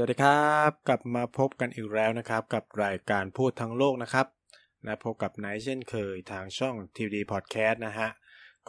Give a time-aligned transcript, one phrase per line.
[0.00, 4.26] สวัสดีครับกลับมาพบกันอีกแล้วนะครับ กับรายการพูดทั้งโลกนะครับ
[4.84, 8.08] และพบกับไนท์เช่นเคยทางช่อง TVD Podcast นะฮะ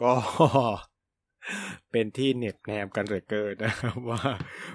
[0.02, 0.12] ก็
[1.90, 4.22] เป็นที่เหน็บแนมกันเหลือเกินนะครับว่า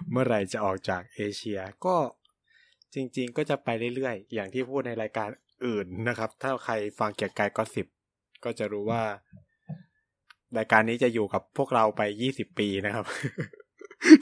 [0.09, 1.95] เมื่อไหร่จะออกจากเอเชีย ก็
[2.93, 5.29] จริง ๆ ก็จะไปเรื่อยๆ อย่างที่พูดในรายการ
[5.65, 7.87] อื่นนะครับ ถ้าใครฟังเกียร์กายก็สิบ
[8.43, 9.03] ก็จะรู้ว่า
[10.57, 13.05] รายการนี้จะอยู่กับพวกเราไปยี่สิบปีนะครับ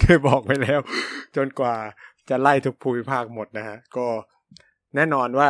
[0.01, 0.79] เคยบอกไปแล้ว
[1.35, 1.75] จนกว่า
[2.29, 4.07] จะไล่ทุกภูมิภาคหมดนะฮะ ก็
[4.95, 5.49] แน่นอนว่า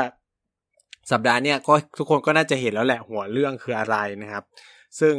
[1.11, 4.43] สัปดาห์เนี้ยก็ทุกคนก็น่าจะเห็นแล้วแหละหัวเรื่องคืออะไรนะครับ
[4.99, 5.15] ซึ่ง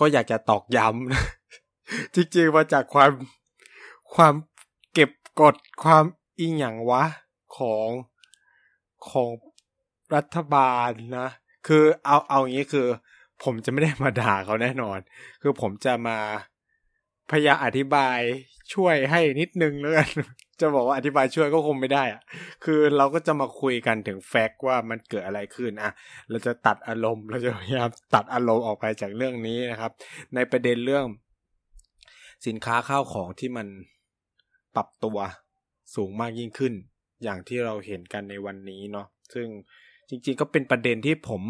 [0.00, 3.10] ก็อยากจะตอกย้ำจริงๆมาจากความ
[4.14, 4.34] ความ
[4.92, 5.10] เก็บ
[5.40, 6.04] กดความ
[6.40, 7.04] อิงอย่างวะ
[7.56, 7.88] ของ
[9.10, 9.30] ของ
[10.14, 11.28] รัฐบาลนะ
[11.66, 12.86] คือเอาเอาอย่างนี้คือ
[13.44, 14.98] ผมจะไม่ได้มาด่าเขาแน่นอน
[15.42, 16.18] คือผมจะมา
[17.30, 18.18] พยายามอธิบาย
[18.74, 20.08] ช่วยให้นิดนึงแล้วกัน
[20.60, 22.22] จะบอกว่าอธิบายช่วยก็คงไม่ได้อะ
[22.64, 25.92] คือเราก็จะมาคุยกันถึงแฟกต์ว่ามันเกิดอะไรขึ้นอะ
[26.30, 29.92] เราจะตัดอารมณ์เราจะพยายามตัดอารมณ์ออกไปจากเรื่องนี้นะครับ
[30.34, 31.04] ในประเด็นเรื่อง
[32.46, 33.66] สินค้าข้าวของที่มัน
[34.76, 35.18] ปรับตัว
[35.94, 36.72] สูงมากยิ่งขึ้น
[37.22, 39.46] อย่างที่เราเห็นกันในวันนี้เนาะซึ่ง
[40.08, 41.42] จริงๆก็เป็นประเด็นที่ผม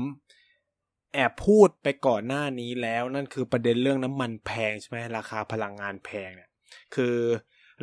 [1.15, 6.51] แอบพูดไปก่อนหน้านี้แล้วนั่นคือประเด็นเรื่องน้ำมันแพงใช่ไหมราคาพลังงานแพงเนี่ย
[6.95, 7.17] คือ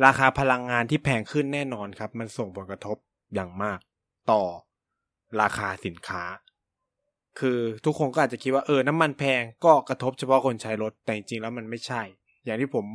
[0.04, 2.96] ราคาพลังงานที่แพงขึ้นแน่นอนครับ มันส่งผลกระทบ
[3.34, 3.78] อย่างมาก
[4.30, 4.42] ต่อ
[5.40, 6.24] ราคาสินค้า
[7.40, 12.02] คือทุกคนก็อาจจะคิดว่าเออน้ำมันแพงก็กระทบเฉพาะคนใช้รถแต่จริงแล้วมันไม่ใช่
[12.44, 12.86] อย่างที่ผม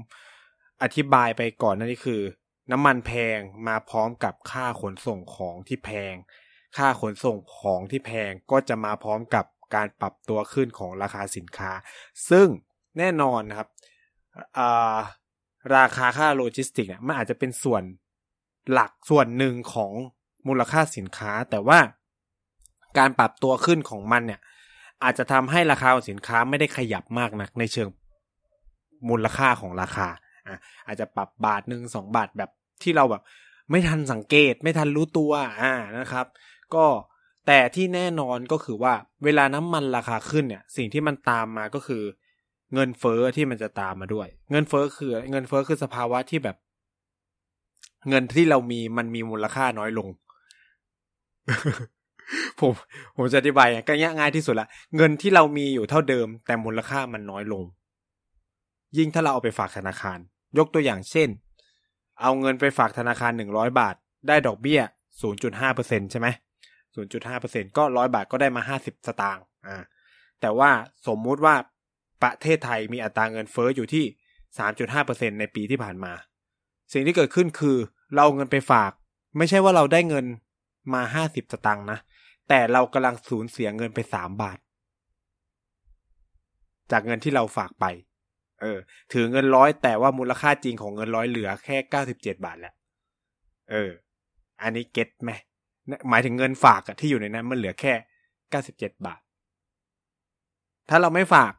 [0.84, 2.22] อธิบายไปก่อนนั่นนี่คือ
[2.72, 6.16] น้ำมันแพงมาพร้อมกับค่าขนส่งของที่แพง
[6.78, 9.46] ค่าขนส่งของที่แพงก็จะมาพร้อมกับ
[9.76, 11.72] การปรับตัวขึ้นของราคาสินค้า
[12.30, 12.48] ซึ่ง
[12.98, 13.70] แน่นอนนะครับ
[15.76, 17.84] ราคาค่าโลจิสติกมันอาจจะเป็นส่วน
[18.72, 19.92] หลักส่วนหนึ่งของ
[20.48, 21.80] มูลค่าสินค้า แต่ว่า
[22.98, 24.42] การปรับตัวขึ้นของมันเนี่ย
[25.04, 27.90] อาจจะทำให้ราคาสินค้าไม่ได้ขยับมากนักในเชิง
[29.10, 30.08] มูลค่าของราคา
[30.48, 30.58] อะ
[30.88, 32.50] อาจจะปรับบาทหนึ่งสองบาทแบบ
[32.84, 33.24] ที่เราแบบ
[33.72, 36.26] ไม่ทันสังเกตไม่ทันรู้ตัวอ่านะครับ
[36.76, 36.86] ก็
[37.48, 38.94] แต่ที่แน่นอนก็คือว่า
[39.24, 42.04] เวลาน้ำมันราคาขึ้นเนี่ย สิ่งที่มันตามมาก็คือ
[42.74, 46.58] เงินเฟอ้อที่มันจะตามมาด้วย เงินเฟอ้อคือ เงินเฟอ้อคือสภาวะที่แบบ
[48.10, 50.08] เงินที่เรามีมันมีมูลค่าน้อยลง
[52.60, 52.72] ผม
[53.16, 57.64] ผมจะอธิบายก็ง่ายที่สุดละเงินที่เรามีอยู่เท่าเดิม แต่มูลค่ามันน้อยลง
[58.98, 60.20] ยิ่งถ้าเราเอาไปฝากธนาคาร
[60.58, 61.30] ยกตัวอย่างเช่น
[62.22, 63.96] เอาเงินไปฝากธนาคารหนึ่งร้อยบาท
[64.28, 64.82] ได้ดอกเบี้ย
[65.22, 66.28] ศูนย์จุดห้าเปอร์เซ็นใช่ไหม
[67.06, 69.78] 0.5%ก็ร้อยบาทก็ได้มา 50 สตางค์อ่า
[70.42, 70.70] แต่ว่า
[71.08, 71.56] สมมุติว่า
[72.24, 74.06] ประเทศไทยมีอัตราเงินเฟอ้ออยู่ที่
[74.74, 76.14] 3.5%ในปีที่ผ่านมา
[76.94, 77.78] สิ่งที่เกิดขึ้นคือ
[78.16, 78.92] เราเงินไปฝาก
[79.38, 80.26] ไม่ใช่ว่าเราได้เงิน
[80.94, 82.00] มา 50 สตางค์นะ
[82.50, 84.60] แต่เรากำลังสูญเสียเงินไป 3 บาท
[86.92, 87.86] จากเงินที่เราฝากไป
[88.62, 88.80] เออ
[89.14, 91.78] ถือเงินร้อยแต่ว่ามูลค่าจริงของเงินร้อยเหลือแค่
[92.10, 92.74] 97 บาทแหละ
[93.72, 93.92] เออ
[94.62, 95.32] อันนี้เก็ตไหม
[96.10, 97.94] หมายถึงเงินฝากที่อยู่ในนั้นมันเหลือแค่
[98.50, 98.72] เก้าสิ
[99.06, 99.20] บาท
[100.90, 101.52] ถ้าเราไม่ฝาก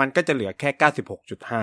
[0.00, 1.62] มันก็จะเหลือแค่เก้าสิบหกจุดห้า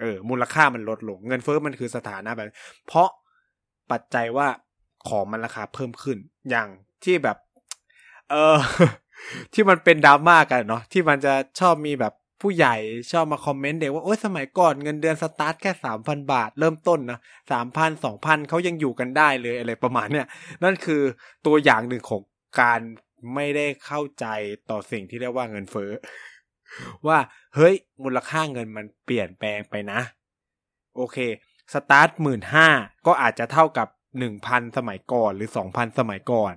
[0.00, 2.46] เออ มูลค่ามันลดลง เงินเฟ้อมันคือสถานะแบบ
[2.86, 3.08] เพราะ
[3.90, 4.48] ปัจจัยว่า
[5.08, 6.18] ของมันราคาเพิ่มขึ้น
[6.50, 6.68] อย่าง
[7.04, 7.36] ที่แบบ
[8.30, 8.58] เออ
[9.52, 12.76] ที่มันเป็นดราม่ากันเนาะที่มันจะชอบมีแบบ ผู้ใหญ่
[13.12, 17.18] ชอบมาคอมเมนต์เด็กว่าโอ้ยสมัยก่อนเงินเดือนสตาร์ทแค่สามพันบาท เริ่มต้นนะ
[17.52, 20.26] สามพันสองพันเขายังอยู่กันได้เลยอะไรประมาณเนี้ย
[20.64, 21.02] นั่นคือ
[21.46, 22.22] ตัวอย่างหนึ่งของ
[22.60, 22.80] การ
[23.34, 24.26] ไม่ได้เข้าใจ
[24.70, 25.90] ต่อสิ่งที่เรียกว่าเงินเฟ้อ
[27.06, 27.18] ว่า
[27.54, 30.00] เฮ้ยมูลค่าเงินมันเปลี่ยนแปลงไปนะ
[30.96, 31.18] โอเค
[31.74, 32.68] สตาร์ทหมื่นห้า
[33.06, 33.88] ก็อาจจะเท่ากับ
[34.18, 36.54] หนึ่งพันสมัยก่อนหรือสองพันสมัยก่อน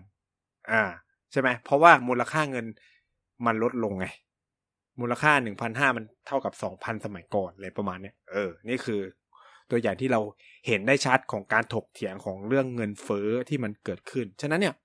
[0.71, 0.83] อ่า
[1.31, 2.65] ใช่ไหมเพราะว่ามูลค่าเงิน
[3.45, 4.05] มันลดลงไง
[4.99, 9.01] มูลค่าหนึ่งพันห้ามันเท่ากับสองพันสมัยก่อนเลยประมาณเนี้ยเออ นี่คือ
[9.69, 10.21] ตัวอย่างที่เรา
[10.67, 14.75] เห็นได้ชัดของการถกเถียงของเรื่องเงินเฟ้อที่มันเกิดขึ้น ฉะนั้นเนี่ย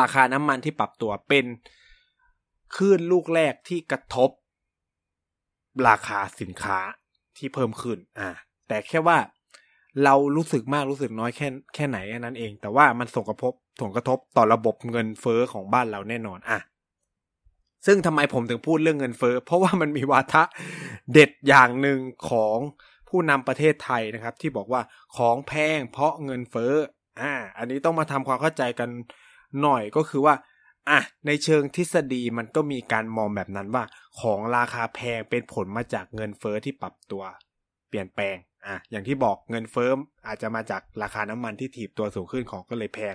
[0.00, 1.46] ราคาน้ำมันที่ปรับตัวเป็น
[2.76, 4.30] คลื่นลูกแรกที่กระทบ
[5.88, 6.78] ราคาสินค้า
[7.36, 8.30] ที่เพิ่มขึ้น อ่า
[8.68, 9.18] แต่แค่ว่า
[10.04, 16.58] เรารู้สึกมากรู้สึกน้อยแค่แค่ไหนนั้นเอง แต่ว่ามันส่งกระทบส่งกระทบต่อระบบเงินเฟ้อของบ้านเราแน่นอน อะ
[17.86, 20.42] ซึ่งทำไมผมถึงพูดเรื่องเงินเฟ้อเพราะว่ามันมีวาทะ
[21.12, 21.98] เด็ดอย่างหนึ่ง
[22.30, 22.58] ของ
[23.08, 24.82] ผู้นำประเทศไทยนะครับ ที่บอกว่า
[25.16, 26.74] ของแพงเพราะเงินเฟ้อ
[27.20, 28.88] อ่า อันนี้ต้องมาทำความเข้าใจกัน
[29.62, 30.34] หน่อยก็คือว่า
[30.90, 33.84] อะในเชิงทฤษฎีมันก็มีการมองแบบนั้นว่า
[34.20, 37.22] ของราคาแพงเป็นผลมาจากเงินเฟ้อที่ปรับตัว
[37.88, 38.36] เปลี่ยนแปลง
[38.66, 39.90] อะอย่างที่บอกเงินเฟ้อ
[40.26, 43.14] อาจจะมาจากราคาน้ำมันที่ถีบตัวสูงขึ้นของก็เลยแพง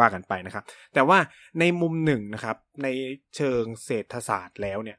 [0.00, 0.64] ว่ากันไปนะครับ
[0.94, 1.18] แต่ว่า
[1.60, 2.88] ในมุมหนึ่งนะครับ ใน
[3.36, 4.98] เชิงเศรษฐศาสตร์แล้วเนี่ย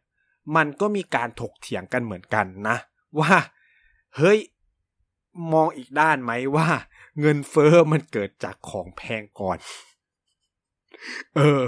[0.56, 2.78] มันก็มีการถกเถียงกันเหมือนกันนะ
[3.20, 3.34] ว่า
[4.18, 4.40] เฮ้ย
[5.54, 6.70] มองอีกด้านไหมว่า
[7.20, 9.58] เงินเฟ้อมันเกิดจากของแพงก่อน
[11.36, 11.64] เออ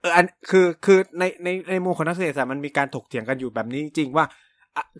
[0.00, 4.24] เอออันคือคือในในในมุมของนักเศรษฐศาสตร์มันมีการถกเถียงกันอยู่แบบนี้จริงว่า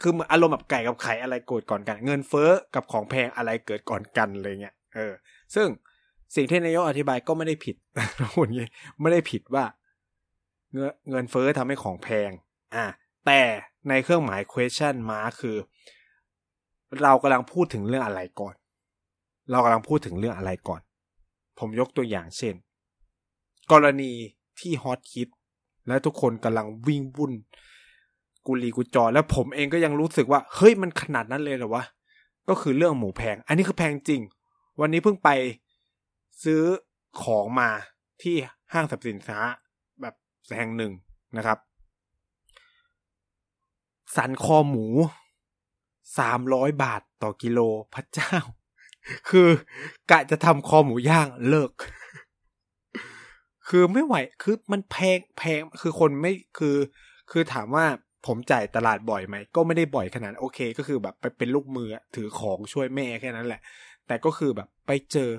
[0.02, 5.12] คืออารมณ์แบบไก่กับไข่อะไรเกิดก่อนกัน เงินเฟ้อกับของแพงอะไรเกิดก่อนกันอะไรเงี้ยเออ
[5.54, 5.68] ซึ่ง
[6.34, 8.68] สิ่งที่นายกอธิบายก็ไม่ได้ผิดนะคุณงี้
[9.00, 9.64] ไม่ได้ผิดว่า
[10.74, 12.30] เงินเงินเฟ้อทำให้ของแพง
[12.74, 12.84] อ่า
[13.26, 13.40] แต่
[13.88, 15.56] ในเครื่องหมาย question mark คือ
[17.02, 18.54] เรากำลังพูดถึงเรื่องอะไรก่อน
[19.50, 20.80] เรากำลังพูดถึงเรื่องอะไรก่อน
[21.58, 22.54] ผมยกตัวอย่างเช่น
[23.72, 24.12] กรณี
[24.60, 25.28] ที่ฮอตคิด
[25.88, 27.32] และทุกคนกำลังวิ่งวุ่น
[28.46, 31.84] กุลีกุจอแล้วผมเองก็ยังรู้สึกว่า เฮ้ยมันขนาดนั้นเลยเหรอวะ
[32.48, 34.20] ก็คือเรื่องหมูแพง อันนี้คือแพงจริง
[34.80, 35.28] วันนี้เพิ่งไป
[36.44, 36.62] ซื้อ
[37.22, 37.70] ของมา
[38.22, 38.36] ที่
[38.72, 39.40] ห้างสรรพสินค้า
[40.00, 40.14] แบบ
[40.56, 40.92] แห่งหนึ่ง
[41.36, 41.58] นะครับ
[44.16, 44.86] สันคอหมู
[46.18, 47.60] สามร้อยบาทต่อกิโล
[47.94, 48.34] พระเจ้า
[49.30, 49.48] คือ
[50.10, 51.72] กะจะทำคอหมูย่างเลิก
[53.68, 56.76] คือไม่ไหวคือมันแพงแพงคือคนไม่คือ
[57.30, 57.84] คือถามว่า
[58.26, 63.60] ผมจ่ายตลาดบ่อยไหม ก็ไม่ได้บ่อยขนาดโอเค ก็คือแบบไปเป็นลูกมือถือของช่วยแม่แค่นั้นแหละ
[64.06, 65.30] แต่ก็คือแบบไปเจอ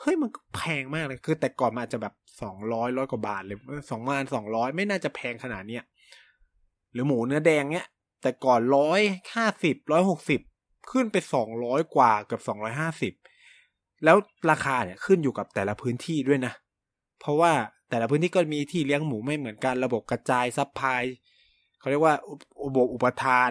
[0.00, 3.58] เฮ้ยมันก็แพงมากเลยคือ แต่ก่อนมาจจะแบบสองร้อยร้อยกว่าบาทเลย
[3.90, 5.82] สองพันสองร้อยไม่น่าจะแพงขนาดเนี้ย
[6.92, 7.86] หรือหมูเนื้อแดงเนี้ย
[8.22, 9.00] แต่ก่อนร้อย
[9.34, 10.40] ห้าสิบร้อยหกสิบ
[10.90, 13.12] ขึ้นไปสองร้อยกว่าเกือบสองร้อยห้าสิบ
[14.04, 14.16] แล้ว
[14.50, 16.52] ราคาเนี่ยขึ้นอยู่กับแต่ละพื้นที่ด้วยนะ
[17.20, 17.52] เพราะว่า
[17.90, 21.02] แต่ละพื้นที่ก็มีที่เลี้ยงหมูไม่เหมือนกัน ระบบกระจายซัพพลาย
[21.78, 22.14] เขาเรียกว่า
[22.62, 23.50] อุบอุปทาน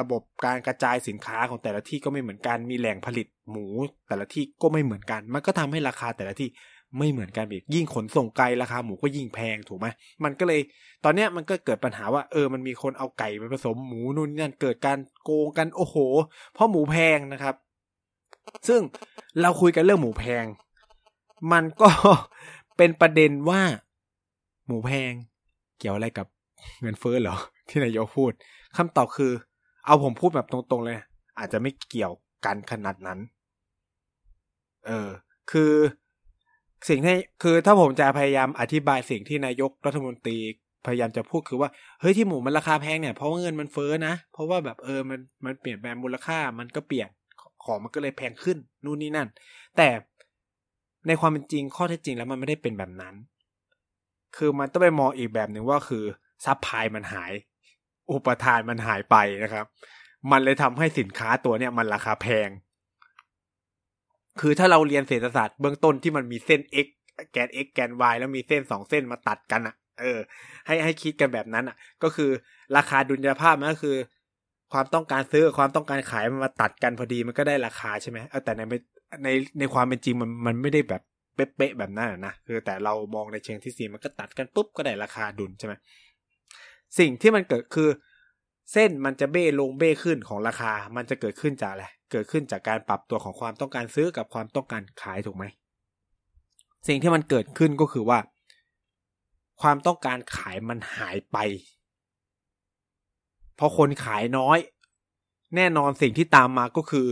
[0.00, 3.66] ระบบการกระจายสินค้าของแต่ละที่ก็ไม่เหมือนกัน มีแหล่งผลิต หมู
[4.08, 6.48] แต่ละที่ก็ไม่เหมือนกัน มันก็ทำให้ราคาแต่ละที่
[6.98, 9.86] ไม่เหมือนกันอีกยิ่งขนส่งไกลราคาหมูก็ยิ่งแพงถูกไหม
[10.24, 10.60] มันก็เลย
[11.04, 15.96] ตอนเนี้ยมันก็เกิดปัญหาว่าเออมันมีคนเอาไก่ไปผสมหมูนู่นนั่นเกิดการโกงกันโอ้โห
[16.54, 17.54] เพราะหมูแพงนะครับ
[18.68, 18.80] ซึ่ง
[19.40, 20.44] เราคุยกันเรื่องหมูแพง
[21.52, 21.90] มันก็
[22.76, 23.62] เป็นประเด็นว่า
[24.66, 25.12] หมูแพง
[25.78, 26.26] เกี่ยวอะไรกับ
[26.80, 27.36] เงินเฟ้อเหรอ
[27.68, 28.32] ที่นายกพูด
[28.76, 29.32] คำตอบคือ
[29.86, 30.98] เอาผมพูดแบบตรงๆเลย
[31.38, 32.12] อาจจะไม่เกี่ยว
[32.44, 33.18] กันขนาดนั้น
[34.86, 35.08] เออ
[35.52, 35.72] คือ
[36.88, 40.38] สิ่งที่คือถ้าผมจะพยายามอธิบายสิ่งที่นายกรัฐมนตรี
[40.86, 47.08] พยายามจะพูดคือว่าเฮ้ยที่หมูมันราคาแพงเนี่ยเพราะว่าเงินมันเฟ้อนะ เพราะว่าแบบเออมันมันเปลี่ยนแปลงมูลค่ามันก็เปลี่ยน
[47.64, 49.28] ของมันก็เลยแพงขึ้นนู่นนี่นั่น
[49.76, 49.88] แต่
[51.06, 53.14] ในความเป็นจริงข้อเท็จจริงแล้วมันไม่ได้เป็นแบบนั้น
[54.36, 56.04] คือมันต้องไปมองอีกแบบหนึ่งว่าคือ
[56.44, 57.32] supply มันหาย
[58.10, 59.64] อุปทานมันหายไปนะครับ
[60.30, 62.48] มันเลยทำให้สินค้าตัวเนี้ยมันราคาแพง
[64.40, 66.86] คือถ้าเราเรียนเศรษฐศาสตร์เบื้องต้นที่มันมีเส้น x
[67.32, 70.18] แกน x แกน y แล้วมีเส้นสองเส้นมาตัดกันอะ่ะ เออ
[70.66, 72.30] ให้ให้คิดกันแบบนั้นอะ่ะ ก็คือ
[72.76, 73.96] ราคาดุลยภาพมันก็คือ
[74.72, 78.62] ความต้องการซื้อความต้องการขายมันมาตัดกันพอดีมันก็ได้ราคาใช่ไหมเออแต่ใน
[79.24, 79.28] ใน
[79.58, 81.02] ในความเป็นจริงมันมันไม่ได้แบบ
[81.34, 85.74] เป๊ะๆแบบนั้นนะคือแต่เรามองในเชิงที่สี่มันก็ตัดกันปุ๊บก็ได้ราคาดุลใช่ไหม
[86.98, 87.88] สิ่งที่มันเกิดคือ
[88.72, 95.44] เส้นมันจะเบ้ลงเบ้ขึ้นของราคา มันจะเกิดขึ้นจากอะไร เกิดขึ้นจากการปรับตัวของความต้องการซื้อกับความต้องการขายถูกไหม
[96.88, 98.18] สิ่งที่มันเกิดขึ้นก็คือว่า
[99.60, 101.36] ความต้องการขายมันหายไป
[103.56, 104.58] เพราะคนขายน้อย
[105.56, 107.06] แน่นอนสิ่งที่ตามมาก็คือ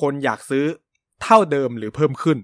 [0.00, 0.64] คนอยากซื้อ
[1.22, 2.38] เท่าเดิมหรือเพิ่มขึ้น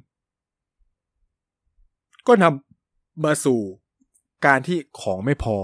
[2.26, 3.60] ก็นำมาสู่
[4.46, 5.56] การที่ของไม่พอ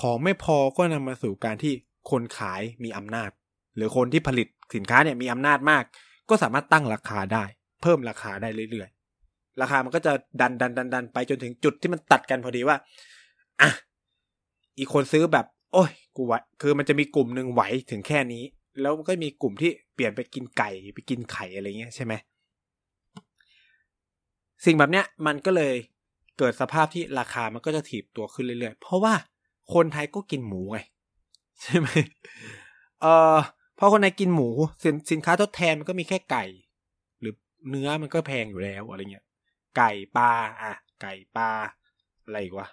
[0.00, 1.72] ของไม่พอก็นำมาสู่การที่
[2.10, 3.30] คนขายมีอำนาจ
[3.76, 5.84] หรือคนที่ผลิตสินค้าเนี่ยมีอำนาจมาก
[6.28, 7.44] ก็สามารถตั้งราคาได้
[7.82, 12.76] เพิ่มราคาได้เรื่อยๆ ราคามันก็จะดันดันดันดันไปจนถึงจุดที่มันตัดกันพอดีว่า
[13.60, 13.70] อะ
[14.78, 18.44] อีกคนซื้อแบบ โอ้ยกูไหวคือมันจะมีกลุ่มหนึ่งไหวถึงแค่นี้
[18.80, 22.12] แล้วก็มีกลุ่มที่เปลี่ยนไปกินไก่ไปกินไข่อะไรเงี้ยใช่ไหม
[24.64, 25.74] สิ่งแบบเนี้ยมันก็เลย
[26.38, 29.14] เกิดสภาพที่ราคามันก็จะถีบตัวขึ้นเรื่อยๆ เพราะว่า
[29.74, 30.78] คนไทยก็กินหมูไง
[31.62, 31.88] ใช่ไหม
[33.02, 33.36] เออ
[33.78, 34.48] พอคนไทยกินหมู
[34.84, 36.44] สินสินค้าทดแทนมันก็มีแค่ไก่
[37.20, 37.34] หรือ
[37.68, 39.24] เนื้อมันก็แพงอยู่แล้วอะไรเงี้ย
[39.76, 40.30] ไก่ปลา
[40.62, 41.48] อะ ไก่ปลา
[42.24, 42.68] อะไรอีกวะ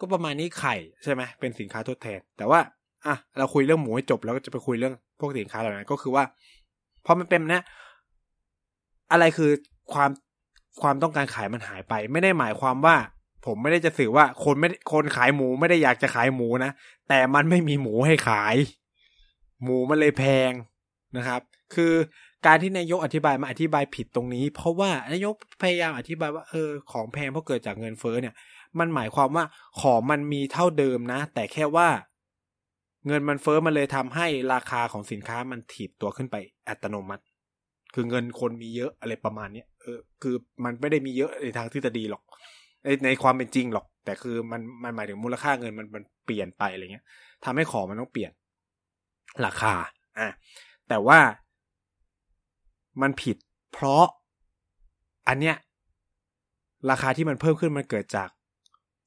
[0.00, 2.60] ก็ประมาณนี้ไข่ใช่ไหมเป็นสินค้าทดแทน แต่ว่า
[3.06, 6.24] อะเราคุยเรื่องหมูให้จบแล้วก็จะไปคุยเรื่องพวกสินค้าเหล่านั้นก็คือว่า
[7.04, 7.62] พอมันเป็นนะ
[9.12, 9.50] อะไรคือ
[9.92, 10.10] ความ
[10.82, 12.96] ความต้องการขายมันหายไป ไม่ได้หมายความว่า
[13.46, 16.70] ผมไม่ได้จะสื่อว่าคนไม่คนขายหมูไม่ได้อยากจะขายหมูนะ
[17.08, 18.56] แต่มันไม่มีหมูให้ขาย
[19.62, 20.52] หมูมันเลยแพง
[21.16, 21.40] นะครับ
[21.74, 21.92] คือ
[22.46, 28.34] การที่นายกอธิบายมาอธิบายผิดตรงนี้ เพราะว่านายกพยายามอธิบายว่าเออของแพงเพราะเกิดจากเงินเฟ้อเนี่ย
[28.78, 29.44] มันหมายความว่า
[29.80, 31.88] ของมันมีเท่าเดิมนะ แต่แค่ว่า
[33.06, 36.36] เงินมันเฟ้อมันเลยทำให้ราคาของสินค้ามันถีบตัวขึ้นไป
[36.68, 37.24] อัตโนมัติ
[37.94, 40.34] คือเงินคนมีเยอะอะไรประมาณเนี้ยเออคือ
[40.64, 42.22] มันไม่ได้มีเยอะในทางทฤษฎีหรอก
[42.86, 47.04] ในในความเป็นจริงหรอก แต่คือมันมันหมายถึงมูลค่าเงินมันมันเปลี่ยนไปอะไรเงี้ย
[47.44, 48.32] ทำให้ของมันต้องเปลี่ยน
[49.46, 49.74] ราคา
[50.18, 50.28] อะ
[50.88, 51.18] แต่ว่า
[53.02, 53.36] มันผิด
[53.72, 54.04] เพราะ
[55.28, 55.56] อันเนี้ย
[56.90, 58.28] ราคาที่มันเพิ่มขึ้นมันเกิดจาก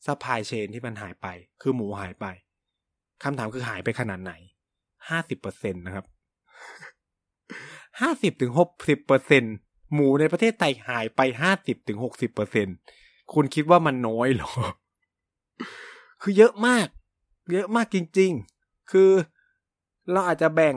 [0.06, 1.28] supply chain ที่มันหายไป
[1.62, 2.26] คือหมูหายไป
[3.24, 4.34] คำถามคือหายไปขนาดไหน
[5.10, 6.06] ห้าสิบเปอร์เซ็นต์นะครับ
[8.02, 9.44] ห้าสิบถึงหกสิบเปอร์เซ็น
[9.94, 12.68] หมูในประเทศไทยหายไปห้าสิบถึงหกสิบเปอร์เซ็น
[13.34, 14.52] คุณคิดว่ามันน้อยหรอ
[16.22, 16.88] คือเยอะมาก
[17.54, 18.32] เยอะมากจริง
[18.62, 19.12] ๆ คือ
[20.12, 20.76] เราอาจจะแบ่ง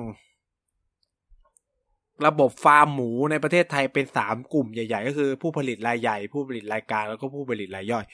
[2.26, 8.04] ระบบฟาร์มหมูในประเทศไทยเป็นสามกลุ่มใหญ่ ๆ ก็คือผู้ผลิตรายใหญ่ ผู้ผลิตรายกลางแล้วก็ผู้ผลิตรายย่อย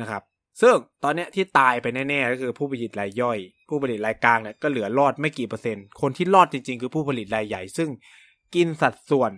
[0.00, 0.22] นะครับ
[0.60, 3.38] ซึ่งตอนนี้ที่ตายไปแน่ๆก็คือผู้ผลิตรายย่อย
[3.68, 7.88] ผู้ผลิตรายกลางเนี่ยก็เหลือรอดไม่กี่เปอร์เซ็นต์ คนที่รอดจริง ๆ คือผู้ผลิตรายใหญ่ ซึ่ง
[8.54, 9.30] กินสัดส่วน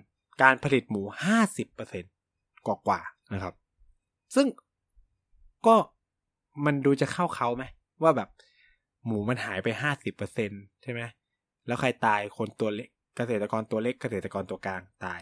[0.43, 2.13] การผลิตหมูห้าสิบเปอร์เซ็นต์
[2.67, 3.55] กว่าๆนะครับ
[4.35, 4.47] ซึ่ง
[5.67, 5.77] ก็
[6.65, 7.65] มันดูจะเข้าเขาไหม
[8.03, 8.29] ว่าแบบ
[9.07, 10.51] หมูมันหายไปห้าสิบเปอร์เซ็น
[10.83, 11.01] ใช่ไหม
[11.67, 15.21] แล้วใครตายคนตัวเล็กเกษตรกรตัวเล็กเกษตรกรตัวกลางตาย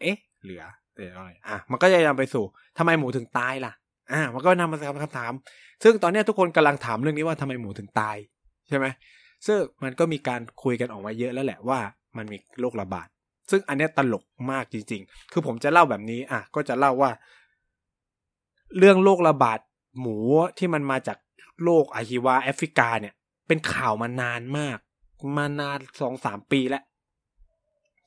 [0.00, 0.64] เอ๊ะ เหลือ
[0.96, 1.10] เออ
[1.48, 2.44] อะมันก็จะนำไปสู่
[2.78, 3.72] ทำไมหมูถึงตายล่ะ
[4.12, 5.32] อ่ามันก็นำมาสู่คำถาม
[5.82, 8.16] ซึ่งตอนนี้ทุกคนกำลังถามเรื่องนี้ว่าทำไมหมูถึงตาย
[8.68, 8.86] ใช่ไหม
[9.46, 11.80] ซึ่งมันก็มีการคุยกันออกมาเยอะแล้วแหละว่า
[12.16, 13.08] มันมีโรคระบาด
[13.50, 17.10] ซึ่งอันนี้ตลกมากจริง ๆ คือผมจะเล่าแบบนี้อะก็จะเล่าว่า
[18.76, 19.58] เรื่องโรคระบาด
[20.00, 20.16] หมู
[20.58, 21.18] ที่มันมาจาก
[21.62, 23.14] โรคอะฮิวาแอฟริกาเนี่ย
[23.46, 24.78] เป็นข่าวมานานมาก
[25.36, 26.82] มานานสองสามปีแล้ว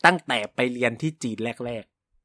[0.06, 1.84] ตั้งแต่ไปเรียนที่จีนแรก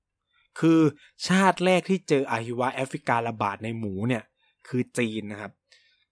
[0.09, 0.81] ๆ คือ
[1.26, 4.25] ชาติแรกที่เจออะฮิวาแอฟริการะบาดในหมูเนี่ย
[4.69, 5.52] คือจีนนะครับ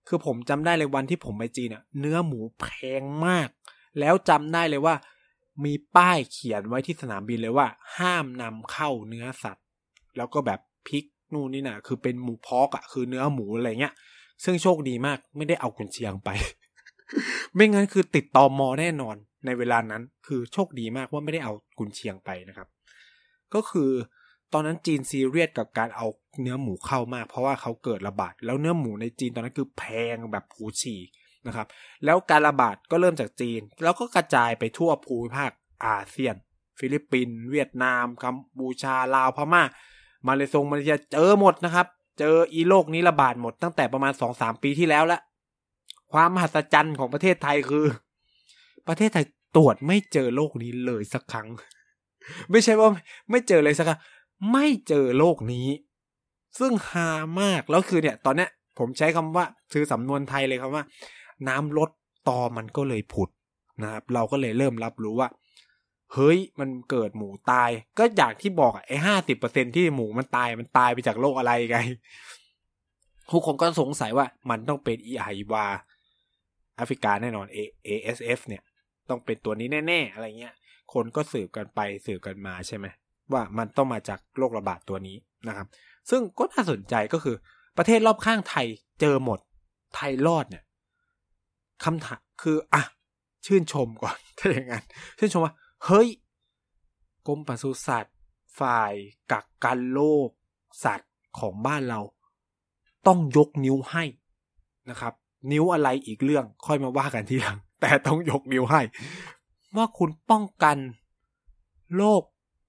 [0.08, 2.66] คือผมจำได้เลยวันที่ผมไปจีนเนี่ยเนื้อหมูแพ
[3.00, 3.48] งมาก
[4.00, 4.94] แล้วจำได้เลยว่า
[5.64, 7.66] มีป้ายเขียนไว้ที่สนามบินเลยว่า
[7.98, 9.66] ห้ามนำเข้าเนื้อสัตว์
[10.16, 13.94] แล้วก็แบบพริก นู่นนี่นะคือเป็นหมูพอกอะคือเนื้อหมูอะไรเงี้ย
[14.44, 16.28] ซึ่งโชคดีมากไม่ได้เอากุนเชียงไป
[17.54, 22.68] ไม่งั้นคือติดตอมอแน่นอนในเวลานั้น คือโชคดีมากว่าไม่ได้เอากุนเชียงไปนะครับ
[23.54, 23.90] ก็คือ
[24.52, 26.06] ตอนนั้นจีนซีเรียสกับการเอา
[26.40, 30.96] เนื้อหมูเข้ามาก เพราะว่าเขาเกิดระบาด แล้วเนื้อหมูในจีนตอนนั้นคือแพงแบบผูฉี
[31.46, 31.66] นะครับ
[32.04, 35.50] แล้วการระบาดก็เริ่มจากจีน แล้วก็กระจายไปทั่วภูมิภาค
[35.86, 36.34] อาเซียน
[36.78, 39.62] ฟิลิปปินส์เวียดนามกัมพูชาลาวพม่า
[40.26, 41.86] มาเลซงมาเลเซียเจอหมดนะครับ
[42.18, 45.20] เจออีโรคนี้ระบาดหมดตั้งแต่ประมาณสองสามปีที่แล้วละ
[46.12, 47.86] ความมหัศจรรย์ของประเทศไทยคือ
[48.88, 49.24] ประเทศไทย
[49.56, 51.48] ตรวจไม่เจอโรคนี้เลยสักครั้ง
[52.50, 52.88] ไม่ใช่ว่า
[53.30, 54.00] ไม่เจอเลยสักครั้ง
[54.52, 55.68] ไม่เจอโรคนี้
[56.58, 57.08] ซึ่งฮา
[57.40, 60.84] มากแล้วคือเนี่ย ตอนเนี้ยผมใช้คำว่าซื้อสำนวนไทยเลยครับว่า
[61.48, 61.90] น้ำลด
[62.28, 63.28] ตอมันก็เลยผุด
[63.82, 65.28] นะครับ เราก็เลยเริ่มรับรู้ว่า
[66.14, 71.78] เฮ้ยมันเกิดหมูตาย ก็อย่างที่บอกไอ้ห้าสิบเปอร์เซ็นที่หมูมันตายมันตายไปจากโรคอะไรไง
[73.30, 75.66] ทุกคนก็สงสัยว่ามันต้องเป็นอีไอวา
[76.76, 77.46] แอฟริกาแน่นอน
[77.88, 78.62] ASF เนี่ย
[79.08, 80.54] ต้องเป็นตัวนี้แน่ ๆ อะไรเงี้ย
[80.92, 82.86] คนก็สืบกันไปสืบกันมาใช่ไหม
[83.32, 85.16] ว่ามันต้องมาจากโรคระบาดตัวนี้
[85.48, 85.66] นะครับ
[86.10, 87.36] ซึ่งก็น่าสนใจก็คือ
[87.78, 88.66] ประเทศรอบข้างไทย
[89.00, 89.38] เจอหมด
[89.94, 90.64] ไทยรอดเนี่ย
[91.84, 92.82] คำถามคือ อะ
[93.46, 94.84] ชื่นชมก่อนถ้าอย่างนั้น
[95.18, 95.54] ชื่นชมว่า
[95.86, 96.08] เฮ้ย
[97.26, 98.16] กรมปศุสัตว์
[98.60, 98.92] ฝ่าย
[99.32, 100.28] กักกันโรค
[100.84, 102.00] สัตว์ของบ้านเรา
[103.06, 104.04] ต้องยกนิ้วให้
[104.90, 105.14] นะครับ
[105.52, 108.80] นิ้วอะไรอีกเรื่อง ค่อยมาว่ากันทีหลัง แต่ต้องยกนิ้วให้
[109.76, 110.76] ว่าคุณป้องกัน
[111.96, 112.22] โรค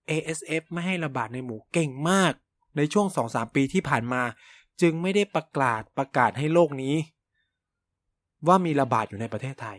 [0.09, 2.33] ASF ไม่ให้ระบาดในหมูเก่งมาก
[2.77, 4.21] ในช่วง 2-3 ปีที่ผ่านมา
[4.81, 6.95] จึงไม่ได้ประกาศประกาศให้โลกนี้
[8.47, 9.77] ว่ามีระบาดอยู่ในประเทศไทย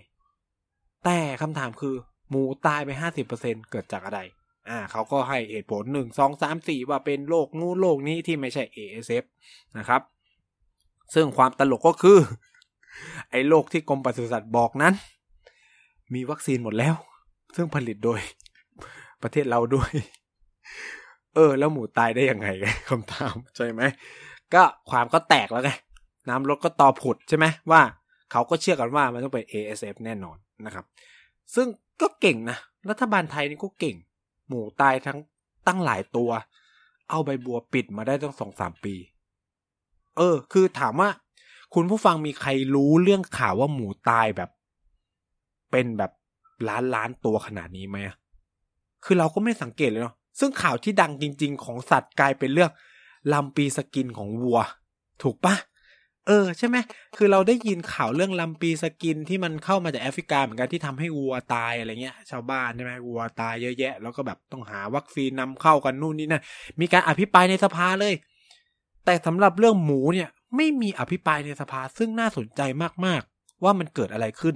[1.04, 1.94] แต่คำถามคือ
[2.30, 2.90] หมูตายไป
[3.30, 4.20] 50%เกิดจากอะไร
[4.68, 9.24] อ่าเขาก็ให้เหตุผลหนึ่งสองสามสี่ว่าเป็นโรคนู้นโรคนี้ที่ไม่ใช่ ASF
[9.78, 10.02] นะครับ
[11.14, 12.18] ซึ่งความตลกก็คือ
[13.30, 14.94] ไอ้โรคที่กรมปศุสัตว์บอกนั้น
[16.14, 16.94] มีวัคซีนหมดแล้ว
[17.56, 18.20] ซึ่งผลิตโดย
[19.22, 19.90] ประเทศเราด้วย
[21.34, 22.48] เออ แล้วหมูตายได้ยังไง
[22.88, 23.82] คำถามใช่ไหม
[24.54, 25.70] ก็ความก็แตกแล้วไง
[26.28, 27.82] น้ำลดก็ต่อผุดใช่ไหมว่า
[28.32, 30.84] เขาก็เชื่อกันว่ามันต้องเป็น ASF แน่นอนนะครับ
[31.54, 31.66] ซึ่ง
[32.00, 32.58] ก็เก่งนะ
[32.90, 33.96] รัฐบาลไทยนี่ก็เก่ง
[34.48, 35.18] หมูตายทั้ง
[35.66, 36.30] ตั้งหลายตัว
[37.10, 38.94] เอาใบบัวปิดมาได้ตั้งสองสามปี
[40.16, 41.10] เออ คือถามว่า
[41.74, 44.50] คุณผู้ฟังมีใครรู้เรื่องข่าวว่าหมูตายแบบ
[45.70, 46.12] เป็นแบบ
[46.68, 47.98] ล้านล้านตัวขนาดนี้ไหม
[49.04, 52.70] คือเราก็ไม่สังเกตเลยเนาะซึ่งข่าวที่ดังจริง ๆ ของสัตว์กลายเป็นเรื่อง
[53.32, 54.60] ลำปีสกินของวัว
[55.22, 55.54] ถูกปะ
[56.26, 56.76] เออใช่ไหม
[57.16, 66.42] คือเราได้ยินข่าวเรื่อง lumpy skin ที่มันเข้ามาจากแอฟริกาเหมือนกันที่ทำให้วัวตายอะไรเงี้ย ชาวบ้านใช่ไหมวัวตายเยอะแยะ แล้วก็แบบต้องหาวัคซีนนำเข้ากันนู่นนี่นั่น
[66.80, 68.14] มีการอภิปรายในสภาเลย
[69.04, 72.60] แต่สำหรับเรื่องหมูเนี่ย ไม่มีอภิปรายในสภาซึ่งน่าสนใจ
[73.06, 74.54] มากๆ ว่ามันเกิดอะไรขึ้น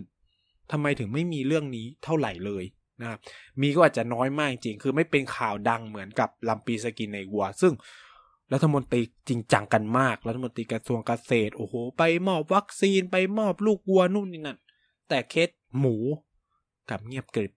[0.73, 2.65] ทำไมถึงไม่มีเรื่องนี้เท่าไหร่เลย
[3.01, 3.19] นะครับ
[3.61, 7.73] มีก็อาจจะน้อยมากจริงคือไม่เป็นข่าวดังเหมือนกับ lumpy skin ในวัว ซึ่ง
[8.53, 14.59] รัฐมนตรีจริงจังกันมาก รัฐมนตรีกระทรวงเกษตร โอ้โห ไปมอบวัคซีนไปมอบลูกวัวนู่นนี่นั่น
[15.09, 15.97] แต่เคสหมู
[16.91, 17.53] กับเงียบกริบ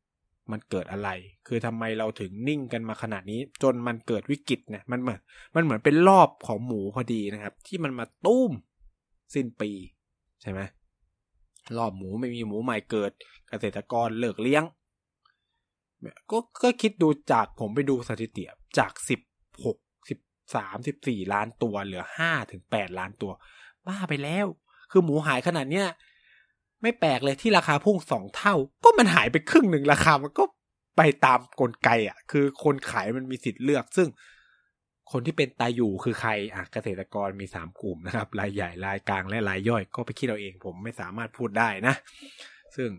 [0.52, 1.10] มันเกิดอะไร
[1.48, 5.20] คือทำไมเราถึงนิ่งกันมาขนาดนี้ จนมันเกิดวิกฤตเนี่ย มันเหมือน
[5.56, 8.52] มันเหมือนเป็นรอบของหมูพอดีนะครับ ที่มันมาตุ้ม
[9.34, 9.72] สิ้นปี
[10.42, 10.60] ใช่ไหม
[11.78, 13.12] รอบหมูไม่มีหมูใหม่เกิด
[13.50, 14.64] เกษตรกรเลิกเลี้ยง
[16.32, 18.44] ก็ก็คิดดูจากผมไปดูสถิติ
[18.78, 19.20] จากสิบ
[19.66, 19.78] หก
[20.56, 23.32] สามสิบสี่ล้านตัวเหลือห้าถึงแปดล้านตัว
[23.88, 24.46] บ้าไปแล้ว
[24.92, 25.88] คือหมูหายขนาดเนี้ย
[26.82, 30.44] ไม่แปลกเลยที่ราคาพุ่งสองเท่า ก็มันหายไปครึ่งหนึ่งราคามันก็
[30.98, 34.08] ไปตามกลไกอะ คือคนขายมันมีสิทธิ์เลือก ซึ่ง
[35.12, 41.96] คนที่เป็นตายอยู่คือใครอะเกษตรกรมีสามกลุ่มนะครับ รายใหญ่รายกลางและรายย่อย ก็ไปคิดเอาเองผมไม่สามารถพูดได้นะ
[42.76, 42.90] ซึ่ง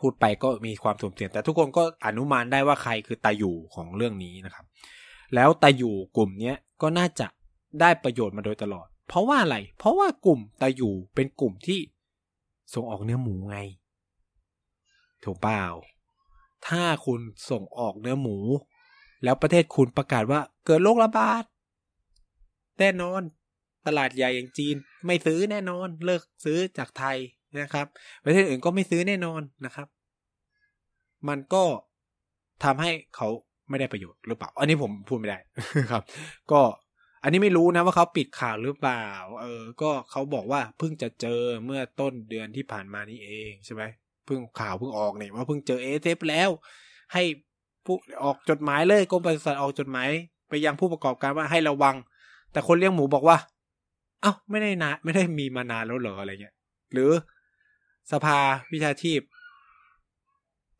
[0.00, 4.64] พูดไปก็มีความสุ่มเสี่ยงแต่ทุกคนก็อนุมานได้ว่าใครคือตายอยู่ของเรื่องนี้นะครับ
[5.34, 7.26] แล้วตาอยู่กลุ่มเนี้ยก็น่าจะ
[7.80, 11.80] ได้ประโยชน์มาโดยตลอด เพราะว่าอะไร เพราะว่ากลุ่มตาอยู่เป็นกลุ่มที่
[12.74, 13.58] ส่งออกเนื้อหมูไง
[15.24, 15.64] ถูกเปล่า
[16.68, 18.36] ถ้าคุณส่งออกเนื้อหมู
[19.24, 21.44] แล้วประเทศคุณประกาศว่าเกิดโรคระบาด
[22.78, 23.20] แน่นอน
[23.86, 27.16] ตลาดใหญ่อย่างจีนไม่ซื้อแน่นอน เลิกซื้อจากไทย
[27.60, 27.86] นะครับ
[28.24, 29.88] ประเทศอื่นก็ไม่ซื้อแน่นอนนะครับ
[31.28, 31.64] มันก็
[32.64, 33.28] ทำให้เขา
[33.68, 35.38] ไม่ได้ประโยชน์หรือเปล่า อันนี้ผมพูดไม่ได้
[35.90, 36.02] ครับ
[36.52, 36.60] ก็
[37.22, 39.06] อันนี้ไม่รู้นะว่าเขาปิดข่าวหรือเปล่า
[39.42, 43.82] เออ ก็เขาบอกว่าเพิ่งจะเจอเมื่อต้นเดือนที่ผ่านมานี้เองใช่ไหม
[44.26, 46.50] เพิ่งข่าวเพิ่งออกเนี่ยว่าเพิ่งเจอเอเฟแล้ว
[47.12, 47.22] ให้
[47.84, 50.08] ผู้ออกจดหมายเลยกรมปศุสัตว์ออกจดหมาย
[50.48, 51.96] ไปยังผู้ประกอบการว่าให้ระวัง
[52.52, 53.36] แต่คนเลี้ยงหมูบอกว่า
[54.22, 56.54] เอ้าไม่ได้นาไม่ได้มีมานานแล้วเหรออะไรเงี้ย
[56.92, 57.10] หรือ
[58.12, 58.38] สภา
[58.72, 59.20] วิชาชีพ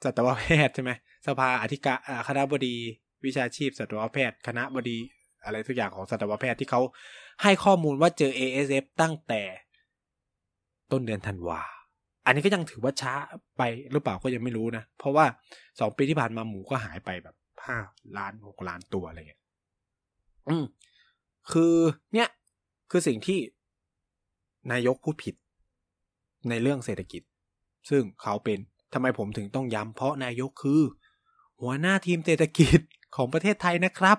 [0.05, 0.93] สัตวแพทย์ใช่ไหม
[1.27, 2.77] สภาอธิการคณะบดี
[3.25, 4.99] วิชาชีพสัตวแพทย์ คณะบดี
[5.45, 6.81] อะไรทุกอย่างของสัตวแพทย์ที่เขา
[7.43, 9.43] ให้ข้อมูลว่าเจอ ASF ตั้งแต่
[10.93, 11.61] ต้นเดือนธันวา
[12.27, 13.15] อันนี้ก็ยังถือว่าช้า
[13.59, 15.25] ไปหรือเปล่าก็ยังไม่รู้นะ เพราะว่า
[15.81, 17.77] สองปีที่ผ่านมาหมูก็หายไปแบบห้า
[18.19, 19.43] ล้านหกล้านตัวอะไรเงี้ย
[20.49, 20.65] อืม
[21.53, 21.75] คือ
[22.15, 22.29] เนี่ย
[22.91, 23.39] คือสิ่งที่
[24.73, 25.35] นายกพูดผิด
[26.49, 27.23] ในเรื่องเศรษฐกิจ
[27.91, 28.59] ซึ่งเขาเป็น
[28.93, 30.81] ทำไมผมถึงต้องย้ำเพราะนายกคือ
[31.63, 32.81] หัวหน้าทีมเศรษฐกิจ
[33.17, 34.19] ของประเทศไทยนะครับ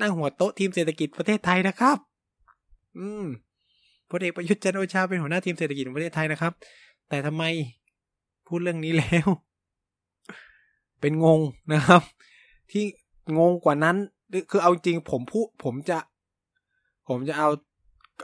[0.00, 1.98] นั่งหัวโต๊ะทีมเศรษฐกิจประเทศไทยนะครับ
[2.98, 3.24] อืม
[4.10, 6.52] พลเอกประยุทธ์จันโอชาเป็นหัวหน้าทีมเศรษฐกิจของประเทศไทยนะครับ
[7.08, 7.44] แต่ทำไม
[8.46, 9.28] พูดเรื่องนี้แล้ว
[11.00, 11.40] เป็นงง
[11.72, 12.02] นะครับ
[12.70, 12.84] ที่
[13.38, 13.96] งงกว่านั้น
[14.50, 15.98] คือเอาจริงผมพูดผมจะ
[17.08, 17.48] ผมจะเอา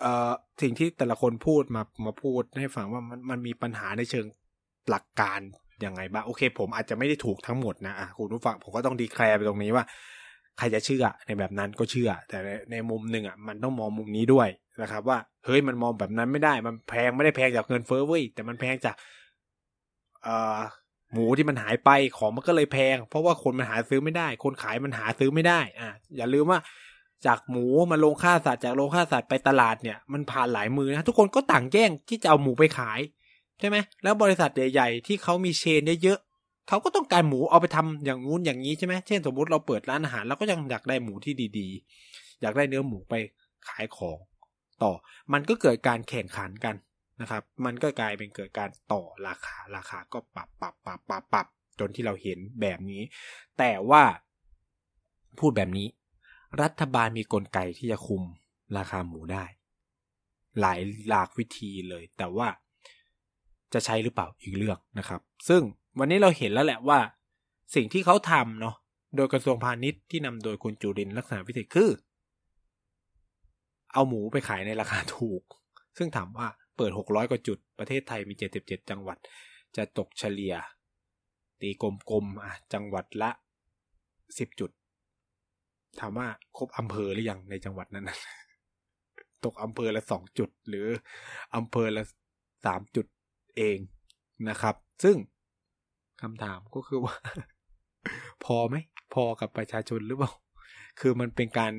[0.00, 4.26] เอ่อสิ่งที่แต่ละคนพูดมามาพูดให้ฟังว่ามันมันมีปัญหาในเชิง
[4.88, 5.40] หลักการ
[5.84, 9.84] ยังไงบ้างโอเค ผมอาจจะไม่ได้ถูกทั้งหมดนะอะคุณผู้ฟังผมก็ต้องดีแคลร์ไปตรงนี้ว่า
[10.58, 12.38] ใครจะเชื่อในแบบนั้นก็เชื่อ แต่
[12.70, 14.48] ในมุมหนึ่งอะมันต้องมองมุมนี้ด้วย
[14.82, 18.94] นะครับ ว่าเฮ้ยมันมองแบบนั้นไม่ได้มันแพงไม่ได้แพงจากเงินเฟ้อเว้ยแต่มันแพงจาก
[20.22, 20.58] เอ่อ
[21.12, 26.60] หมูที่มันหายไปของมันก็เลยแพง เพราะว่าคนมันหาซื้อไม่ได้ คนขายมันหาซื้อไม่ได้อะอย่าลืมว่า
[27.26, 33.00] จากหมูมาลงฆ่าสัตว์จากโรงฆ่าสัตว์ไปตลาดเนี่ยมันผ่านหลายมือนะทุกคนก็ต่างแย่งที่จะเอาหมูไปขาย
[33.60, 43.14] ใช่ไหมแล้วบริษัทใหญ่ๆที่เขามีเชนเยอะๆเขาก็ต้องการหมูเอาไปทำอย่างงู้นอย่างนี้ใช่ไหมเช่นสมมติเราเปิดร้านอาหารเราก็ยังอยากได้หมูที่ดีๆ อยากได้เนื้อหมูไป
[43.68, 44.18] ขายของ
[44.82, 44.92] ต่อ
[45.32, 46.74] มันก็เกิดการแข่งขันกัน
[47.20, 51.46] นะครับ มันก็กลายเป็นเกิดการต่อราคาราคาก็ปรับปรับปรับปรับปรับ
[51.78, 53.02] จนที่เราเห็นแบบนี้
[53.58, 54.02] แต่ว่า
[55.38, 55.88] พูดแบบนี้
[56.62, 58.22] รัฐบาลมีกลไกที่จะคุม
[58.76, 59.44] ราคาหมูได้
[60.60, 62.48] หลายหลากวิธีเลย แต่ว่า
[63.74, 65.62] จะใช้หรือเปล่าอีกเรื่องนะครับ ซึ่ง
[65.98, 66.98] วันนี้เราเห็นแล้วแหละว่า
[67.74, 68.74] สิ่งที่เขาทำเนาะ
[69.16, 71.90] โดยกระทรวงพาณิชย์ที่นำโดยคุณจุรินลักษณะวิเศษคือ
[73.92, 75.42] เอาหมูไปขายในราคาถูก
[75.98, 79.18] ซึ่งถามว่าเปิด 600 กว่าจุดประเทศไทยมี 77 จังหวัด
[79.76, 80.54] จะตกเฉลี่ย
[81.60, 83.30] ตีกลมๆอะจังหวัดละ
[83.94, 84.70] 10 จุด
[86.00, 88.10] ถามว่าครบอำเภอหรือยังในจังหวัดนั้น
[89.44, 90.86] ตกอำเภอละสองจุด หรือ
[91.56, 92.02] อำเภอละ
[92.66, 93.06] สามจุด
[93.56, 93.78] เอง
[94.48, 95.16] นะครับ ซึ่ง
[96.22, 97.14] คำถามก็คือว่า
[98.44, 98.76] พอไหม
[99.14, 100.32] พอกับประชาชนหรือเปล่า
[101.00, 101.72] คือมันเป็นการ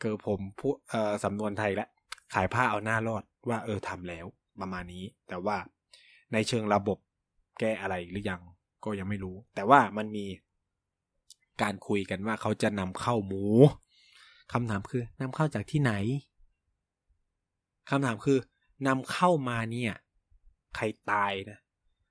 [0.00, 1.88] เกิดผมพูดเออสำนวนไทยละ
[2.34, 4.26] ขายผ้าเอาหน้ารอดว่าเออทำแล้ว
[4.60, 5.56] ประมาณนี้ แต่ว่า
[6.32, 6.98] ในเชิงระบบ
[7.60, 8.40] แก้อะไรหรือยัง
[8.84, 10.26] ก็ยังไม่รู้ แต่ว่ามันมี
[11.62, 13.44] การคุยกันว่าเขาจะนำเข้าหมู
[14.52, 15.92] คำถามคือนำเข้าจากที่ไหน
[17.90, 18.38] คำถามคือ
[18.86, 19.92] นำเข้ามาเนี่ย
[20.76, 21.58] ใครตายนะ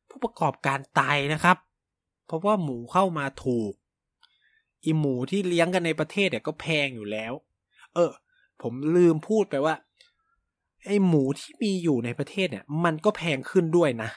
[0.10, 1.58] ผู้ประกอบการตายนะครับ
[2.26, 3.74] เพราะว่าหมูเข้ามาถูก
[4.84, 7.34] อีหมูที่เลี้ยงกันในประเทศเนี่ยก็แพงอยู่แล้ว
[7.94, 8.12] เออ
[8.62, 9.76] ผมลืมพูดไปว่า
[10.86, 14.10] ไอหมูที่มีอยู่ในประเทศเนี่ย มันก็แพงขึ้นด้วยนะ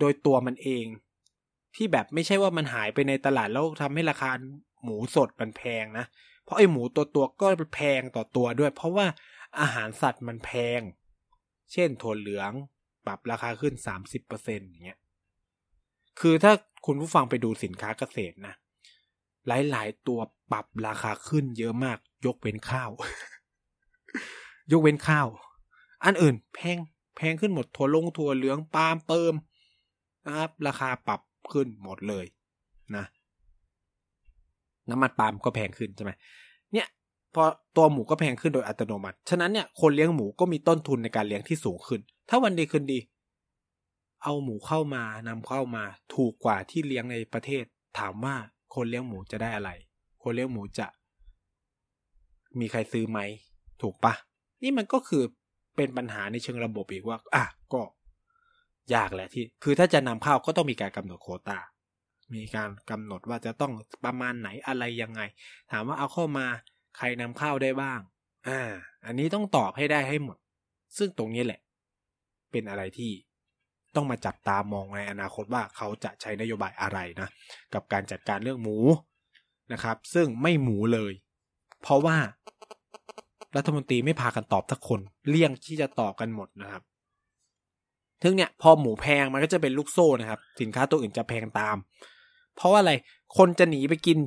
[0.00, 0.84] โดยตัวมันเอง
[1.74, 4.30] ที่แบบไม่ใช่ว่ามันหายไปในตลาดแล้วทำให้ราคา
[4.84, 6.04] หมูสดมันแพงนะ
[6.44, 9.06] เพราะไอหมูตัวตัวก็แพงต่อตัวด้วย เพราะว่า
[9.60, 10.80] อาหารสัตว์มันแพง
[11.72, 12.52] เช่นถั่วเหลือง
[13.10, 14.98] รับราคาขึ้นสามสิบเปอร์เซ็นต์อย่างเงี้ย
[16.20, 16.52] คือถ้า
[16.86, 18.54] คุณผู้ฟังไปดูสินค้าเกษตรนะ
[19.46, 20.20] หลาย ๆ ตัว
[20.52, 22.90] ปรับราคาขึ้นเยอะมาก ยกเว้นข้าว
[24.72, 25.26] ยกเว้นข้าว
[26.04, 26.78] อันอื่น แพง
[27.16, 29.34] แพงขึ้นหมด ถั่วลงถั่วเหลืองปาล์มเปิม
[30.26, 31.20] นะครับ ราคาปรับ
[31.52, 32.26] ขึ้นหมดเลย
[32.96, 33.04] นะ
[34.90, 36.12] น้ำมันปาล์มก็แพงขึ้นใช่ไหม
[36.72, 36.86] เนี่ย
[37.34, 37.42] พอ
[37.76, 42.98] ตัวหมูก็แพงขึ้นโดยอัตโนมัติ ฉะนั้นเนี่ยคนเลี้ยงหมูก็มีต้นทุนในการเลี้ยงที่สูงขึ้น ถ้าวันดีคืนดี
[44.22, 47.64] เอาหมูเข้ามานำเข้ามาถูกกว่าที่เลี้ยงในประเทศ
[47.98, 48.36] ถามว่า
[48.74, 49.70] คนเลี้ยงหมูจะได้อะไร
[50.22, 50.86] คนเลี้ยงหมูจะ
[52.58, 53.18] มีใครซื้อไหม
[53.82, 54.14] ถูกปะ
[54.62, 55.22] นี่มันก็คือ
[55.76, 57.82] เป็นปัญหาในเชิงระบบอีกว่า อะก็
[58.94, 61.58] ยากแหละที่ คือถ้าจะนำเข้าก็ต้องมีการกำหนดโคตา
[62.34, 63.72] มีการกำหนดว่าจะต้อง
[64.04, 65.20] ประมาณไหนอะไรยังไง
[65.72, 66.46] ถามว่าเอาเข้ามา
[66.96, 68.00] ใครนำเข้าได้บ้าง
[68.48, 68.60] อ่า
[69.06, 70.36] อันนี้ต้องตอบให้ได้ให้หมด
[70.96, 71.60] ซึ่งตรงนี้แหละ
[72.52, 73.10] เป็นอะไรที่
[73.96, 77.28] ต้องมาจับตามองในอนาคตว่าเขาจะใช้นโยบายอะไรนะ
[77.74, 78.78] กับการจัดการเรื่องหมู
[79.72, 81.12] นะครับ ซึ่งไม่หมูเลย
[81.82, 82.16] เพราะว่า
[83.56, 86.82] รัฐมนตรีไม่พากันตอบทักคนเลี่ยงที่จะตอบกันหมดนะครับ
[88.22, 91.76] ถึงเนี่ยพอหมูแพงมันก็จะเป็นลูกโซ่นะครับ สินค้าตัวอื่นจะแพงตาม
[92.56, 92.92] เพราะว่าอะไร
[93.38, 94.18] คนจะหนีไปกิน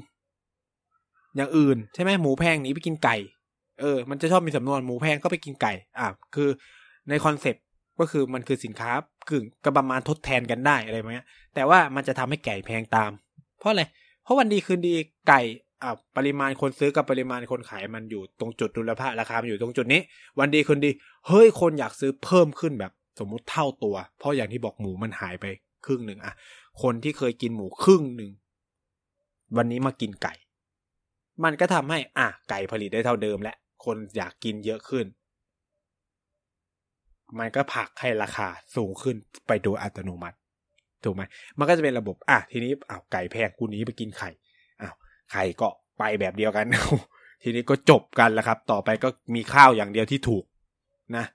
[1.35, 3.15] อย่างอื่น ใช่ไหมหมูแพงหนีไปกินไก่
[3.81, 6.49] เออ มันจะชอบมีสำนวนหมูแพงก็ไปกินไก่อะคือ
[7.09, 7.63] ในคอนเซปต์
[7.99, 8.91] ก็คือมันคือสินค้า
[9.29, 13.11] กึ่งกระประมาณทดแทนกันได้อะไรเงี้ยแต่ว่ามันจะทำให้ไก่แพงตาม
[13.59, 13.83] เพราะอะไร
[14.23, 14.93] เพราะวันดีคืนดี
[15.27, 15.41] ไก่
[15.83, 20.01] อ่าปริมาณคนซื้อกับปริมาณคนขายมันอยู่ตรงจุดดุลภาพราคามันอยู่ตรงจุดนี้
[20.39, 20.91] วันดีคืนดี
[21.27, 25.45] เฮ้ยคนอยากซื้อเพิ่มขึ้นแบบสมมุติเท่าตัว เพราะอย่างที่บอกหมูมันหายไป
[25.85, 26.33] ครึ่งหนึ่งอะ
[26.83, 28.31] คนที่เคยกินหมูครึ่งหนึ่ง
[29.57, 30.33] วันนี้มากินไก่
[31.43, 33.53] มันก็ทำให้อะไก่ผลิตได้เท่าเดิมและ
[33.85, 35.05] คนอยากกินเยอะขึ้น
[37.39, 39.15] มันก็ผลักให้ราคาสูงขึ้น
[39.47, 40.37] ไปโดยอัตโนมัติ
[41.03, 41.23] ถูกไหม
[41.59, 44.29] มันก็จะเป็นระบบ อะทีนี้อ้าวไก่แพงกูนี้ไปกินไข่
[44.81, 44.95] อ้าว
[45.31, 45.67] ไข่ก็
[45.97, 46.65] ไปแบบเดียวกัน
[47.43, 50.43] ทีนี้ก็จบกันแล้วครับ ต่อไปก็มีข้าวอย่างเดียวที่ถูก
[51.15, 51.25] นะ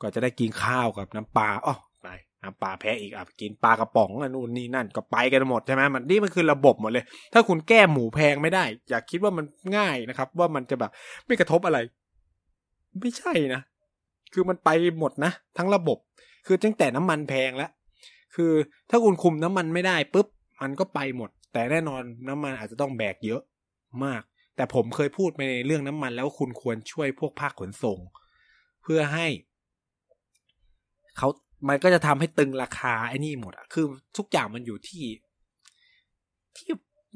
[0.00, 2.08] ก็จะได้กินข้าวกับน้ำปลาอ๋อไป
[2.42, 9.44] น้ำปลาแพ้อีกอะกินปลากระป๋องอันนู้นนี่นั่นก็ไปกันหมดใช่ไหมมันนี่มันคือระบบหมดเลย ถ้าคุณแก้หมูแพงไม่ได้ อย่าคิดว่ามัน
[9.76, 10.90] ง่ายนะครับ ว่ามันจะแบบ
[11.26, 11.78] ไม่กระทบอะไร
[13.00, 13.62] ไม่ใช่นะ
[14.32, 15.98] คือมันไปหมดนะ ทั้งระบบ
[16.46, 17.70] คือตั้งแต่น้ำมันแพงแล้ว
[18.34, 18.52] คือ
[18.90, 20.26] ถ้าคุณคุมน้ำมันไม่ได้ปุ๊บ
[20.62, 23.42] มันก็ไปหมด แต่แน่นอนน้ำมันอาจจะต้องแบกเยอะ
[24.04, 24.22] มาก
[24.56, 27.98] แต่ผมเคยพูดไปในเรื่องน้ำมันแล้วคุณควรช่วยพวกภาคขนส่ง
[28.82, 29.26] เพื่อให้
[31.16, 31.28] เขา
[31.68, 33.84] มันก็จะทำให้ตึงราคาไอ้นี่หมดอะคือ
[34.16, 35.04] ทุกอย่างมันอยู่ที่
[36.56, 36.70] ที่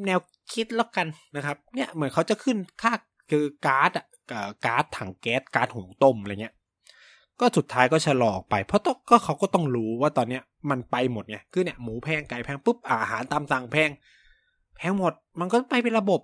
[0.07, 0.18] แนว
[0.53, 2.92] คิดแล้วกันนะครับ เนี่ยเหมือนเขาจะขึ้นค่า
[3.31, 4.07] คือก๊าซอะ
[4.64, 6.55] ก๊าซถังแก๊สก๊าซหุงต้มอะไรเงี้ย
[7.42, 13.90] ก็สุดท้ายก็ชะลอออกไป เพราะต้องก็เขาก็ต้องรู้ว่าตอนเนี้ยมันไปหมดไงคือเนี่ยหมูแพงไก่แพงปุ๊บอาหารตามสั่งแพง
[14.76, 16.20] แพงหมดมันก็ไปเป็นระบบ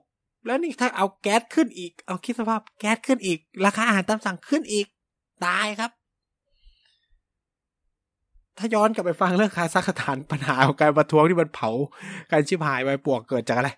[0.47, 4.87] แล้วนี่ถ้าเอาแก๊สขึ้นอีก เอาคิดสภาพแก๊สขึ้นอีก ราคาอาหารตามสั่งขึ้นอีก
[5.47, 5.91] ตายครับ
[8.59, 11.71] ถ้าย้อนกลับไปฟังเรื่องคาซัคสถานปัญหาของการประท้วงที่มันเผา
[12.33, 13.71] การชิบหายไปปวกเกิดจากอะไร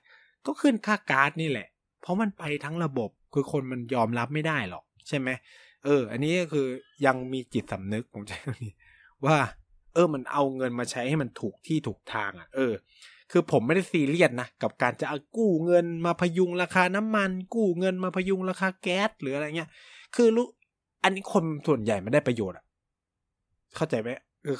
[0.47, 1.69] ก็ขึ้นค่าก๊าซนี่แหละ
[2.03, 5.29] เพราะมันไปทั้งระบบคือคนมันยอมรับไม่ได้หรอก ใช่ไหม
[5.85, 6.67] เออ อันนี้ก็คือ
[7.07, 8.73] ยังมีจิตสำนึกผมใช้คำนี้
[9.27, 9.37] ว่า
[9.95, 12.73] เออ มันเอาเงินมาใช้ให้มันถูกที่ถูกทางอะ เออ
[13.31, 19.71] คือผมไม่ได้ซีเรียสนะกับการจะเอากู้เงินมาพยุงราคาน้ำมัน กู้เงินมาพยุงราคาแก๊สหรืออะไรเงี้ย
[20.17, 20.47] คือรู้
[21.05, 22.65] อันนี้คนส่วนใหญ่ไม่ได้ประโยชน์อะ
[23.77, 24.09] เข้าใจไหม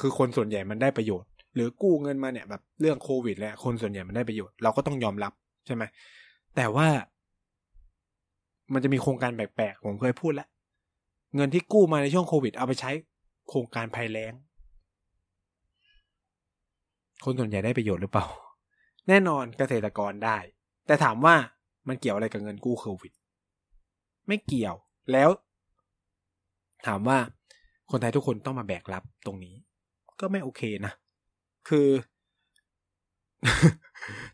[0.03, 5.33] คือคนส่วนใหญ่มันได้ประโยชน์ หรือกู้เงินมาเนี่ยแบบเรื่องโควิดแหละคนส่วนใหญ่มันได้ประโยชน์เราก็ต้องยอมรับ
[5.67, 5.83] ใช่ไหม
[6.57, 6.89] แต่ว่า
[8.73, 10.49] มันจะมีโครงการแปลกๆ ผมเคยพูดแล้ว
[11.35, 12.91] เงินที่กู้มาในช่วงโควิด เอาไปใช้
[13.49, 14.33] โครงการภัยแล้ง
[17.25, 18.27] คนส่วนใหญ่ได้ประโยชน์หรือเปล่า
[19.09, 20.39] แน่นอนเกษตรกรได้
[20.87, 21.35] แต่ถามว่า
[21.89, 23.13] มันเกี่ยวอะไรกับเงินกู้โควิด
[24.27, 24.77] ไม่เกี่ยว
[25.13, 25.31] แล้ว
[26.87, 27.19] ถามว่า
[27.91, 29.55] คนไทยทุกคนต้องมาแบกรับตรงนี้
[30.21, 30.93] ก็ไม่โอเคนะ
[31.69, 31.89] คือ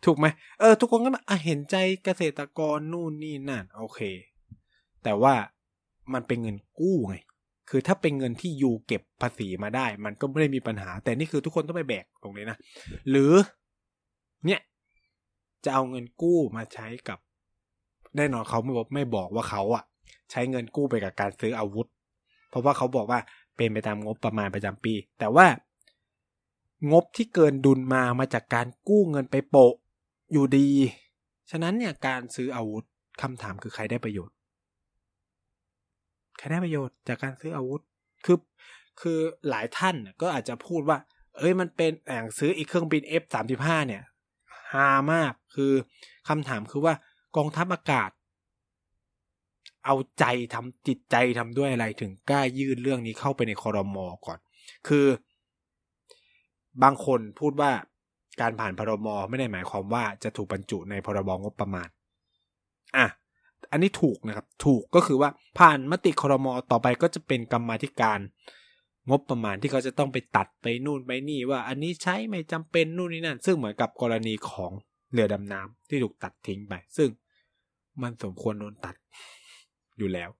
[0.04, 0.26] ถูกไหม
[0.61, 4.00] เออ ทุกคนก็มาเห็นใจเกษตรกรนู่นนี่นั่น โอเค
[5.04, 5.35] แต่ว่า
[6.14, 7.16] มันเป็นเงินกู้ไง
[7.71, 12.59] คือถ้าเป็นเงินที่ยูเก็บภาษีมาได้ มันก็ไม่ได้มีปัญหา แต่นี่คือทุกคนต้องไปแบกตรงนี้นะ
[13.11, 13.33] หรือ
[14.47, 14.61] เนี่ย
[15.64, 17.19] จะเอาเงินกู้มาใช้กับ
[18.16, 19.85] แน่นอนเขาไม่บอกไม่บอกว่าเขาอะ
[20.31, 21.88] ใช้เงินกู้ไปกับการซื้ออาวุธ
[22.49, 23.21] เพราะว่าเขาบอกว่า
[23.57, 25.47] เป็นไปตามงบประมาณประจำปี แต่ว่า
[26.92, 29.75] งบที่เกินดุลมามาจากการกู้เงินไปโปะ
[30.33, 30.69] อยู่ดี
[31.51, 32.85] ฉะนั้นเนี่ยการซื้ออาวุธ
[33.23, 34.36] คำถามคือใครได้ประโยชน์
[36.38, 37.81] ใครได้ประโยชน์จากการซื้ออาวุธ
[38.25, 38.38] คือ
[39.01, 39.18] คือ
[39.49, 40.99] หลายท่านก็อาจจะพูดว่า
[41.38, 44.03] เอ้ยมันเป็นอย่างซื้ออีกเครื่องบิน F35 เนี่ย
[44.72, 45.72] ฮามากคือ
[46.29, 46.94] คำถามคือว่า
[47.37, 48.11] กองทัพอากาศ
[49.85, 54.38] เอาใจทำจิตใจทำด้วยอะไรถึงกล้ายื่นเรื่องนี้เข้าไปในคอรมอก่อน
[54.88, 55.07] คือ
[56.83, 57.70] บางคนพูดว่า
[58.40, 61.88] การผ่านพรมไม่ได้หมายความว่าจะถูกบรรจุในพรบงบประมาณ
[62.96, 63.07] อะ
[63.73, 68.21] อันนี้ถูกนะครับ ถูกก็คือว่าผ่านมติครมต่อไปก็จะเป็นกรรมาธิการ
[69.11, 74.73] งบประมาณที่เขาจะต้องไปตัดไปนู่นไปนี่ว่า อันนี้ใช้ไม่จำเป็นนู่นนี่นั่น ซึ่งเหมือนกับกรณีของ
[75.12, 77.09] เรือดำน้ำที่ถูกตัดทิ้งไป ซึ่ง
[78.03, 78.97] มันสมควรโดนตัด
[79.99, 80.31] อยู่แล้ว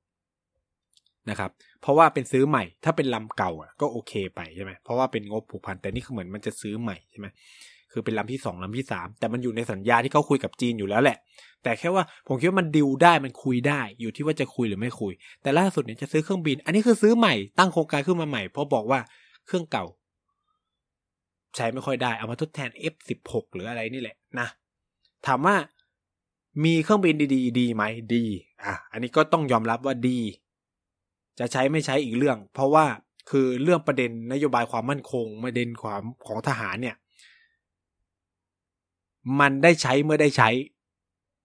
[1.31, 1.50] นะครับ
[1.81, 3.50] เพราะว่าเป็นซื้อใหม่ ถ้าเป็นลำเก่า
[3.81, 7.26] ก็โอเคไปใช่ไหมเพราะว่าเป็นงบผูกพัน แต่นี่คือเหมือนมันจะซื้อใหม่ใช่ไหม
[7.96, 11.18] คือเป็นลำที่สองลำที่สามแต่มันอยู่ในสัญญาที่เขาคุยกับจีนอยู่แล้วแหละ
[11.62, 19.00] แต่แค่ว่าผมคิดว่ามันดิวได้มันคุยได้ อยู่ที่ว่าจะคุยหรือไม่คุย แต่ล่าสุดเนี่ยจะซื้อเครื่องบิน อันนี้คือซื้อใหม่ตั้งโครงการขึ้นมาใหม่เพราะบอกว่า
[19.46, 19.85] เครื่องเก่า
[21.56, 24.48] ใช้ไม่ค่อยได้เอามาทดแทน F16 หรืออะไรนี่แหละนะ
[25.26, 25.56] ถามว่า
[26.64, 28.24] มีเครื่องบินดีๆ ดีไหมดี
[28.64, 30.18] อะ อันนี้ก็ต้องยอมรับว่าดี
[31.38, 32.87] จะใช้ไม่ใช้อีกเรื่อง เพราะว่า
[33.30, 36.96] คือเรื่องประเด็นนโยบายความมั่นคงประเด็นความของทหารเนี่ย
[39.40, 40.48] มันได้ใช้เมื่อได้ใช้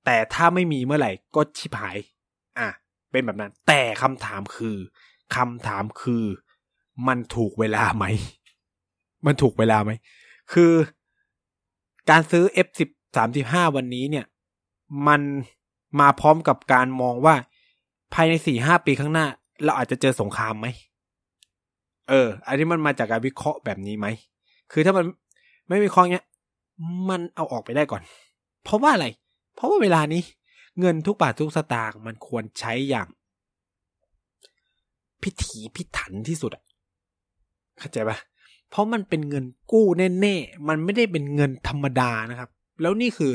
[0.06, 1.98] แต่ถ้าไม่มีเมื่อไหร่ก็ชิบหาย
[2.60, 2.67] อะ
[3.12, 4.78] เป็นแบบนั้น แต่คำถามคือ
[5.36, 6.24] คำถามคือ
[7.08, 8.06] มันถูกเวลาไหม
[9.26, 9.91] มันถูกเวลาไหม
[10.54, 10.72] คือ
[12.10, 12.89] การซื้อ F10
[13.32, 14.26] 35 วันนี้เนี่ย
[15.08, 15.22] มัน
[16.00, 17.36] มาพร้อมกับการมองว่า
[18.13, 19.26] ภายในสี่ห้าปีข้างหน้า
[19.63, 20.67] เราอาจจะเจอสงครามไหม
[22.10, 24.08] เออ อันนี้มันมาจากการวิเคราะห์แบบนี้ไหม
[24.72, 25.06] คือถ้ามัน
[25.67, 26.26] ไม่วิเคราะห์เนี้ย
[27.10, 28.02] มันเอาออกไปได้ก่อน
[28.63, 29.08] เพราะว่าอะไร
[29.56, 30.22] เพราะว่าเวลานี้
[30.80, 33.08] เงินทุกบาททุกสตางค์มันควรใช้อย่าง
[35.22, 36.63] พิถีพิถันที่สุดอะ
[37.80, 38.17] เข้าใจปะ
[38.70, 39.86] เพราะมันเป็นเงินกู้
[40.22, 42.50] แน่ๆ มันไม่ได้เป็นเงินธรรมดานะครับ
[42.82, 43.34] แล้วนี่คือ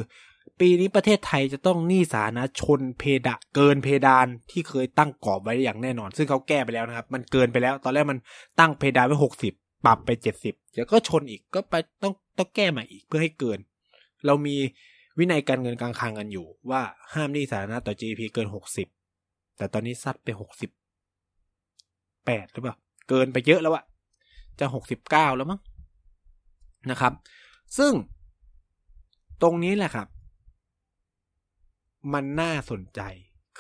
[0.61, 8.19] ปีนี้ประเทศไทยจะต้องหนี้สานะชนเพดานเกินเพดานที่เคยตั้งกรอบไว้อย่างแน่นอน ซึ่งเขาแก้ไปแล้วนะครับ มันเกินไปแล้ว ตอนแรกมัน
[8.59, 9.53] ตั้งเพดานไว้หกสิบ
[9.87, 13.59] ปรับไปเจ็ดสิบเดี๋ยวก็ชนอีกก็ไปต้องต้องแก้ใหม่อีกเพื่อให้เกิน
[14.27, 14.57] เรามี
[15.19, 16.83] วินัยการเงินการคลังกันอยู่ว่า
[17.15, 18.89] ห้ามหนี้สาธารณะต่อ GDP เกินหกสิบ
[19.57, 20.71] แต่ตอนนี้ซัดไปหกสิบ
[22.27, 22.77] แปดหรือเปล่า
[23.09, 23.85] เกินไปเยอะแล้วอะ
[24.61, 25.61] จะหกสิบเก้าแล้วมั้ง
[26.91, 27.13] นะครับ
[27.79, 27.93] ซึ่ง
[29.43, 30.09] ตรงนี้แหละครับ
[32.13, 33.01] มันน่าสนใจ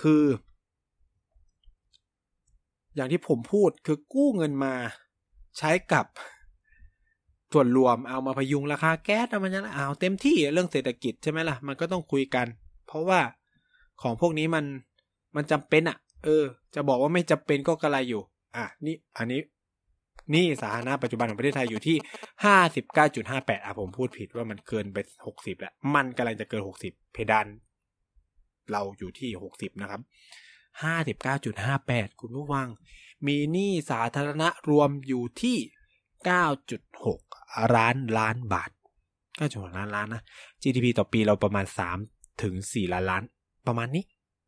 [0.01, 0.25] คือ
[2.95, 4.75] อย่างที่ผมพูดคือกู้เงินมา
[5.59, 6.07] ใช้กับ
[7.53, 12.47] ส่วนรวมเอามาพยุงราคาแก๊สเอามันจะเอาเต็มที่เรื่องเศรษฐกิจใช่ไหมล่ะ มันก็ต้องคุยกัน
[12.87, 13.21] เพราะว่า
[14.03, 14.64] ของพวกนี้มัน
[15.37, 18.23] มันจำเป็นอะ่ะ เออ จะบอกว่าไม่จำเป็นก็กระไรอยู่
[18.57, 19.40] อะนี่อันนี้
[20.35, 21.97] นี่สาธารณะปัจจุบันของประเทศไทยอยู่ที่
[22.45, 27.47] ห้าสิบเก้าจุดห้าแปดอะผมพูดผิดว่ามันเกินไปหกสิบแล้ว มันกำลังจะเกินหกสิบเพดาน
[28.73, 30.01] เราอยู่ที่หกสิบนะครับ
[30.83, 32.69] ห้าสิบเก้าจุดห้าแปดคุณผู้ฟัง
[33.26, 35.57] มีหนี้สาธารณะรวมอยู่ที่
[36.24, 37.20] เก้าจุดหก
[37.76, 38.70] ล้านล้านบาท
[39.37, 40.22] เก้าจุดหกล้านล้านนะ
[40.62, 41.98] GDP ต่อปีเราประมาณสาม
[42.42, 43.22] ถึงสี่ล้านล้าน
[43.66, 44.05] ประมาณนี้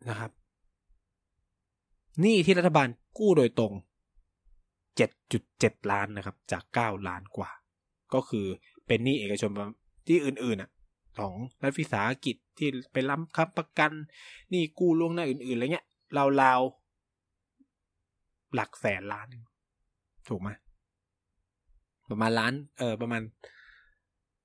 [0.08, 0.30] นะครับ
[2.20, 3.72] หนี้ที่รัฐบาลกู้โดยตรง
[4.96, 7.50] เจ็ดจุดเจ็ดล้านนะครับ จากเก้าล้านกว่า
[8.14, 8.46] ก็คือ
[8.86, 9.50] เป็นหนี้เอกชน
[10.08, 10.70] ที่อื่นๆอะ
[11.18, 13.92] ของรัฐวิสาหกิจที่ไปล้ำคับประกัน
[14.52, 15.86] นี่กู้ล่วงหน้าอื่นๆอะไรเงี้ย
[16.42, 16.77] ราวๆ
[18.54, 19.26] หลักแสนล้าน
[20.28, 20.50] ถูกไหม
[22.10, 23.22] ประมาณล้าน เออ ประมาณ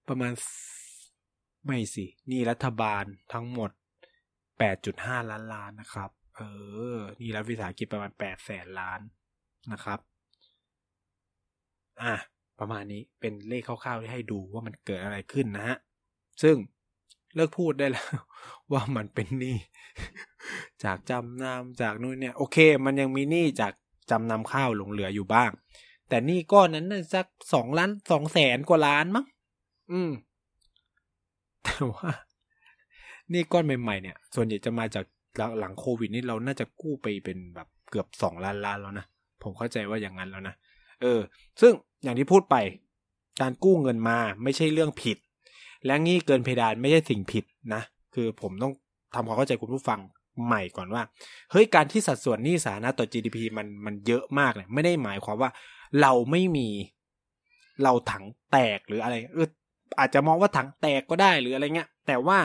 [0.10, 0.32] ประมาณ
[1.66, 3.72] ไม่สิ นี่รัฐบาลทั้งหมด
[4.60, 6.42] แปดจุดห้าล้านล้านนะครับ เอ
[6.96, 9.00] อ นี่รัฐวิสาหกิจประมาณแปดแสนล้าน
[9.72, 10.00] นะครับ
[12.02, 12.13] อะ
[12.60, 15.78] ประมาณนี้เป็นเลขคร่าวๆที่ให้ดูว่ามันเกิดอะไรขึ้นนะฮะ
[16.44, 16.56] ซึ่ง
[17.36, 18.08] เลิกพูดได้แล้ว
[18.72, 19.58] ว่ามันเป็นหนี้
[20.84, 23.74] จากจำนำจากนู่นเนี่ย โอเค มันยังมีหนี้จาก
[24.10, 25.52] จำนำข้าวหลงเหลืออยู่บ้าง
[26.10, 29.26] แต่หนี้ก้อนนั้นน่ะสักสองล้านสองแสนกว่าล้านมั้ง
[29.92, 30.12] อืม
[31.63, 32.10] แต่ว่า
[33.30, 35.06] หนี้ก้อนใหม่ๆเนี่ย ส่วนใหญ่จะมาจาก
[35.60, 39.06] หลังโควิดนี่เราน่าจะกู้ไปเป็นแบบเกือบสองล้านล้านแล้วนะ
[39.44, 40.56] ผมเข้าใจว่าอย่างนั้นแล้วนะ
[41.02, 41.20] เออ
[41.62, 42.56] ซึ่งอย่างที่พูดไป
[43.42, 45.18] การกู้เงินมาไม่ใช่เรื่องผิด
[45.86, 47.82] และงี้เกินเพดานไม่ใช่สิ่งผิดนะ
[48.16, 48.74] คือผมต้อง
[49.16, 50.00] ทำความเข้าใจคุณผู้ฟัง
[50.46, 51.04] ใหม่ก่อนว่า
[51.52, 55.50] เฮ้ยการที่สัดส่วนหนี้สาธารณะต่อ GDP มันมันเยอะมากเลยไม่ได้หมายความว่า
[56.02, 56.69] เราไม่มี
[57.84, 59.50] เราถังแตกหรืออะไรเออ
[60.00, 62.39] อาจจะมองว่าถังแตกก็ได้หรืออะไรเงี้ย แต่ว่า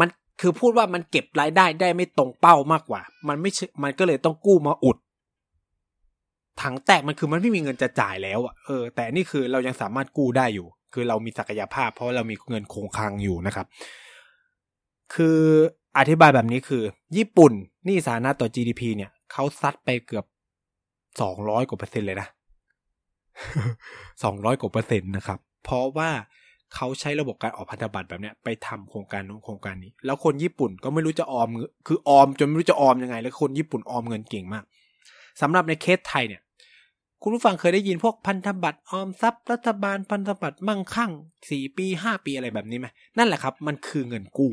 [0.00, 0.08] มัน
[0.40, 3.50] คือพูดว่ามันเก็บรายได้ได้ไม่ตรงเป้ามากกว่า มันไม่
[3.82, 4.98] มันก็เลยต้องกู้มาอุด
[6.62, 13.66] ถังแตกมันคือมันไม่มีเงินจะจ่ายแล้วอะเออแต่นี่คือเรายังสามารถกู้ได้อยู่ คือเรามีศักยภาพ เพราะเรามีเงินคงคลังอยู่นะครับ
[15.14, 15.38] คือ
[15.98, 16.82] อธิบายแบบนี้คือ
[17.16, 17.52] ญี่ปุ่น
[17.88, 20.24] นี่สาธารณะต่อ GDP เนี่ยเขาซัดไปเกือบ
[21.20, 22.28] สองร้อยกว่าเปอร์เซ็นต์เลยนะ
[24.24, 26.10] สองร้อยกว่าเปอร์เซ็นต์นะครับ เพราะว่า
[26.74, 31.48] เขาใช้ระบบการออกพันธบัตรแบบเนี้ยไปทำโครงการนู้นโครงการนี้ แล้วคนญี่ปุ่นก็ไม่รู้จะออม
[31.86, 34.64] คือออมจนไม่รู้จะออมยังไง แล้วคนญี่ปุ่นออมเงินเก่งมาก
[35.40, 36.42] สำหรับในเคสไทยเนี่ย
[37.22, 41.10] คุณผู้ฟังเคยได้ยินพวกพันธบัตรออมทรัพย์รัฐบาลพันธบัตรมั่งคั่ง
[41.50, 42.86] สี่ปีห้าปีอะไรแบบนี้ไหม
[43.18, 44.52] นั่นแหละครับ มันคือเงินกู้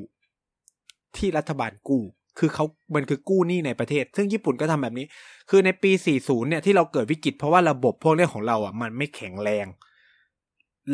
[1.18, 2.04] ที่รัฐบาลกู้
[2.40, 5.06] คือเขามันคือกู้หนี้ในประเทศ ซึ่งญี่ปุ่นก็ทำแบบนี้
[5.50, 9.66] คือในปี 40 เนี่ยที่เราเกิดวิกฤตเพราะว่าระบบพวกเรื่องของเราอะมันไม่แข็งแรง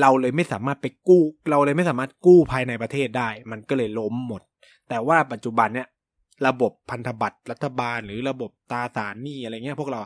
[0.01, 4.41] เราเลยไม่สามารถไปกู้ เราเลยไม่สามารถกู้ภายในประเทศได้ มันก็เลยล้มหมด
[4.89, 5.87] แต่ว่าปัจจุบันเนี่ย
[6.47, 9.99] ระบบพันธบัตรรัฐบาล หรือระบบตราสารหนี้อะไรเงี้ยพวกเรา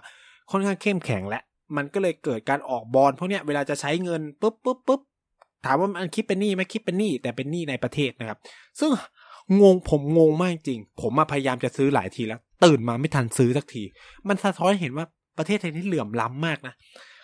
[0.52, 1.41] ค่อนข้างเข้มแข็งและ
[1.76, 5.02] มันก็เลยเกิดการออกบอลพวกเนี้ยเวลาจะใช้เงินปุ๊บปุ๊บปุ๊บ
[5.65, 8.39] ถามว่ามันคิดเป็นหนี้ไหมคิดเป็นหนี้แต่เป็นหนี้ในประเทศนะครับ
[8.80, 8.91] ซึ่ง
[9.62, 13.84] งงผมงงมากจริง ผมมาพยายามจะซื้อหลายทีแล้ว ตื่นมาไม่ทันซื้อสักที
[14.28, 15.06] มันสะท้อนเห็นว่า
[15.38, 16.74] ประเทศไทยนี่เหลื่อมล้ำมากนะ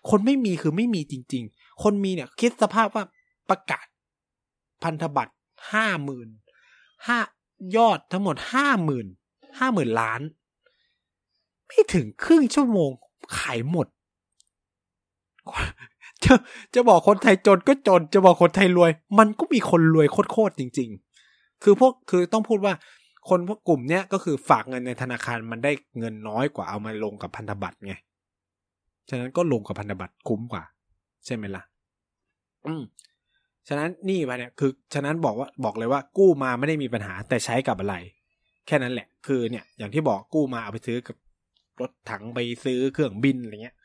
[0.10, 3.04] คนไม่มีคือไม่มีจริง ๆ คนมีเนี่ยคิดสภาพว่า
[3.50, 3.86] ประกาศ
[4.84, 5.34] พันธบัตร
[5.72, 6.30] ห้าหมื่น
[7.08, 7.20] ห้า
[7.76, 9.08] ยอดทั้งหมดห้าหมื่น
[9.60, 10.22] ห้าหมื่นล้าน
[11.68, 12.92] ไม่ถึงครึ่งชั่วโมง
[13.38, 13.88] ขายหมด
[16.24, 16.34] จะ
[16.74, 21.07] จะบอกคนไทยจนก็จน จะบอกคนไทยรวย มันก็มีคนรวยโคตรๆจริง ๆ
[21.64, 22.74] คือพวกคือต้องพูดว่า
[23.30, 27.94] คนพวกกลุ่มเนี้ยก็คือฝากเงินในธนาคารมันได้เงินน้อยกว่าเอามาลงกับพันธบัตรไง
[29.10, 30.64] ฉะนั้นก็ลงกับพันธบัตรคุ้มกว่า
[31.26, 31.64] ใช่ไหมละ่ะ
[32.66, 32.84] อืม
[33.68, 37.96] ฉะนั้นนี่ไปเนี่ยคือ ฉะนั้นบอกว่าบอกเลยว่า กู้มาไม่ได้มีปัญหาแต่ใช้กับอะไร
[38.68, 41.16] แค่นั้นแหละ คือเนี่ย อย่างที่บอกกู้มาเอาไปซื้อกับ
[41.82, 43.76] รถถังไปซื้อเครื่องบินอะไรเงี้ย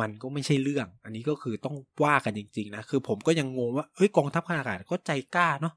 [0.00, 5.74] มันก็ไม่ใช่เรื่อง อันนี้ก็คือต้องว่ากันจริง ๆ นะ คือผมก็ยังงงว่าเฮ้ยกองทัพอากาศก็ใจกล้าเนาะ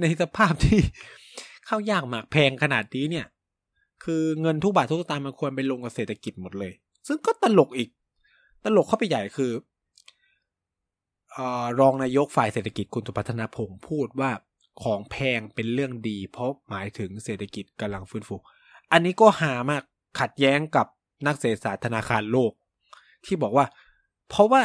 [0.00, 0.80] ในสภาพที่
[1.68, 3.26] ข้าวยากหมากแพงขนาดนี้เนี่ย
[4.04, 6.72] คือเงินทุกบาททุกสตางค์มันควรไปลงกับเศรษฐกิจหมดเลย
[7.06, 7.88] ซึ่งก็ตลกอีก
[8.64, 9.52] ตลกเข้าไปใหญ่คือ
[11.36, 11.38] อ
[11.80, 14.30] รองนายกฝ่ายเศรษฐกิจคุณสุพัฒนาพงศ์พูดว่า
[14.82, 18.36] ของแพงเป็นเรื่องดี เพราะหมายถึงเศรษฐกิจกำลังฟื้นฟู
[18.92, 19.82] อันนี้ก็หามาก
[20.20, 20.86] ขัดแย้งกับ
[21.26, 22.52] นักเศรษฐศาสตร์ธนาคารโลก
[23.24, 23.66] ที่บอกว่า
[24.28, 24.62] เพราะว่า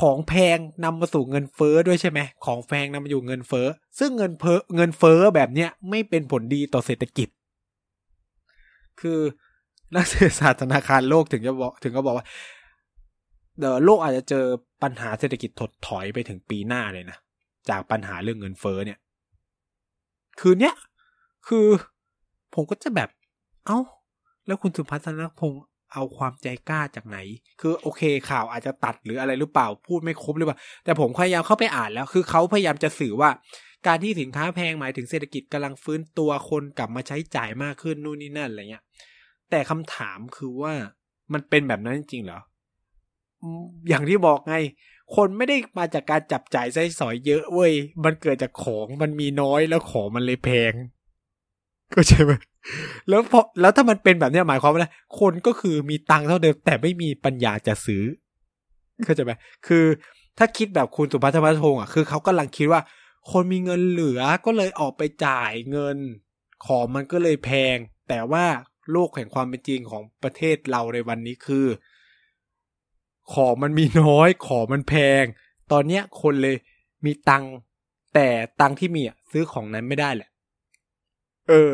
[0.00, 3.66] ของแพงนำมาสู่เงินเฟ้อด้วยใช่ไหมของแพงนำมาอยู่เงินเฟ้อ
[3.98, 7.28] ซึ่งเงินเฟ้อเงินเฟ้อแบบเนี้ยไม่เป็นผลดีต่อเศรษฐกิจ
[9.00, 9.20] คือ
[9.94, 12.26] นักเศรษฐศาสตร์ธนาคารโลกถึงจะบอกถึงก็บอกว่า
[13.58, 14.44] เดี๋ยวโลกอาจจะเจอ
[14.82, 17.18] ปัญหาเศรษฐกิจถดถอยไปถึงปีหน้าเลยนะ
[17.70, 18.98] จากปัญหาเรื่องเงินเฟ้อเนี่ย
[20.40, 20.74] คือเนี้ย
[21.48, 21.66] คือ
[22.54, 23.08] ผมก็จะแบบ
[23.66, 23.78] เอา้า
[24.46, 25.60] แล้วคุณสุพัฒนพงศ์
[25.92, 27.18] เอาความใจกล้าจากไหน
[27.60, 33.30] คือโอเคข่าวอาจจะตัดหรืออะไรหรือเปล่าพูดไม่ครบหรือเปล่า แต่ผมพยายามเข้าไปอ่านแล้ว คือเขาพยายามจะสื่อว่า
[33.86, 38.84] การที่สินค้าแพงหมายถึงเศรษฐกิจกำลังฟื้นตัวคนกลับมาใช้จ่ายมากขึ้นนู่นนี่นั่นอะไรเงี้ย
[39.50, 40.74] แต่คำถามคือว่า
[41.32, 42.40] มันเป็นแบบนั้นจริงเหรอ
[43.88, 44.54] อย่างที่บอกไง
[45.16, 47.72] คนไม่ได้มาจากการจับจ่ายใช้สอยเยอะเว้ย
[48.04, 50.72] มันเกิดจากของมันมีน้อยแล้วของมันเลยแพง
[51.94, 52.32] ก็ใช่ไหม
[53.08, 58.04] แล้วพอแล้วถ้ามันเป็นแบบนี้หมายความว่าไคนก็คือมีตังค์เท่าเดิม แต่ไม่มีปัญญาจะซื้อ
[59.04, 59.32] เข้าใจไหม
[59.66, 59.84] คือ
[60.38, 62.80] ถ้าคิดแบบคุณสุภัทรพัฒงอะคือเขากำลังคิดว่า
[63.30, 65.96] คนมีเงินเหลือก็เลยออกไปจ่ายเงิน
[66.66, 67.76] ของมันก็เลยแพง
[68.08, 68.44] แต่ว่า
[68.92, 71.66] โลกแห่งความเป็นจริงของประเทศเราในวันนี้คือ
[73.34, 75.24] ของมันมีน้อย ของมันแพง
[75.72, 76.56] ตอนเนี้ยคนเลย
[77.04, 77.52] มีตังค์
[78.14, 78.28] แต่
[78.60, 80.28] ตังค์ที่มีอะซื้อของนั้นไม่ได้แหละ
[81.48, 81.72] เออ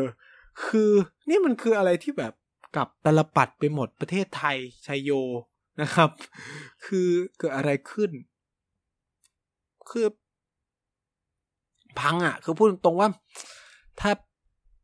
[0.63, 0.91] คือ
[1.29, 2.33] นี่มันคืออะไรที่แบบ
[2.75, 5.11] กับตลปัดไปหมดประเทศไทยชัยโย
[5.81, 6.09] นะครับ
[6.85, 8.11] คือเกิดอะไรขึ้น
[9.89, 10.05] คือ
[11.99, 13.09] พังอะ คือพูดตรงว่า
[13.99, 14.11] ถ้า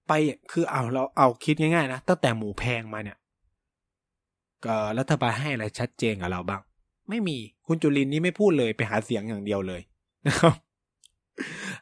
[0.08, 0.12] ไป
[0.52, 3.18] คือเอาเราเอาคิดง่ายๆนะตั้งแต่หมูแพงมาเนี่ย
[4.66, 6.62] ก็รัฐบาลให้อะไรชัดเจนกับเราบ้าง
[7.10, 9.82] ไม่มีคุณจุลินนี่ไม่พูดเลยไปหาเสียงอย่างเดียวเลย
[10.28, 10.54] นะครับ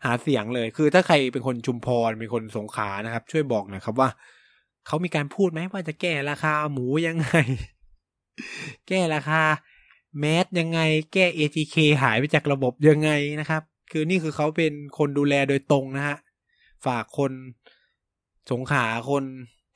[0.06, 4.10] หาเสียงเลย คือถ้าใครเป็นคนชุมพรเป็นคนสงขานะครับ ช่วยบอกหน่อยครับว่า
[4.88, 7.36] เขามีการพูดไหมว่าจะแก้ราคาหมูยังไง
[8.88, 9.42] แก้ราคา
[10.20, 10.80] แมสยังไง
[11.14, 16.18] แก้ ATK หายไปจากระบบยังไงนะครับ คือนี่คือเขาเป็นคนดูแลโดยตรงนะฮะ
[16.86, 17.32] ฝากคน
[18.52, 19.24] สงขาคน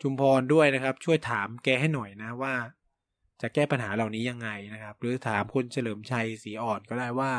[0.01, 2.53] ชุมพรด้วยนะครับ ช่วยถามแกให้หน่อยนะว่า
[3.41, 7.31] จะแก้ปัญหาเหล่านี้ยังไงนะครับ หรือถามคุณเฉลิมชัยสีอ่อนก็ได้ว่า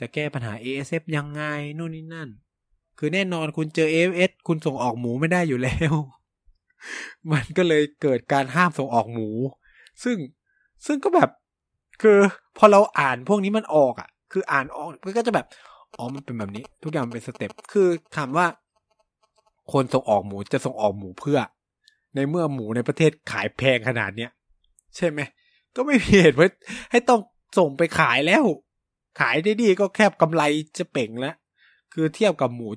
[0.00, 1.42] จะแก้ปัญหา ASF ยังไง
[1.78, 2.28] นู่นนี่นั่น
[2.98, 5.92] คือแน่นอนคุณเจอ AFS คุณส่งออกหมูไม่ได้อยู่แล้ว
[7.32, 9.28] มันก็เลยเกิดการห้ามส่งออกหมู
[10.04, 10.16] ซึ่ง
[10.86, 11.30] ซึ่งก็แบบ
[12.02, 12.18] คือ
[12.58, 15.46] พอเราอ่านพวกนี้มันออกอะ คืออ่านออกมันก็จะแบบ
[15.96, 18.46] อ๋อมันเป็นแบบนี้ ทุกอย่างมันเป็นสเต็ปคือถามว่า
[19.72, 21.38] คนส่งออกหมูจะส่งออกหมูเพื่อ
[22.14, 24.30] ในเมื่อหมูในประเทศขายแพงขนาดเนี้ย
[24.96, 25.20] ใช่ไหม
[25.76, 26.48] ก็ไม่มีเหตุว่า
[26.90, 27.20] ให้ต้อง
[27.58, 28.44] ส่งไปขายแล้ว
[29.20, 30.42] ขายได้ดีก็แค่กำไร
[30.78, 31.34] จะเป่งแล้ว
[31.92, 32.68] คือเทียบกับหมู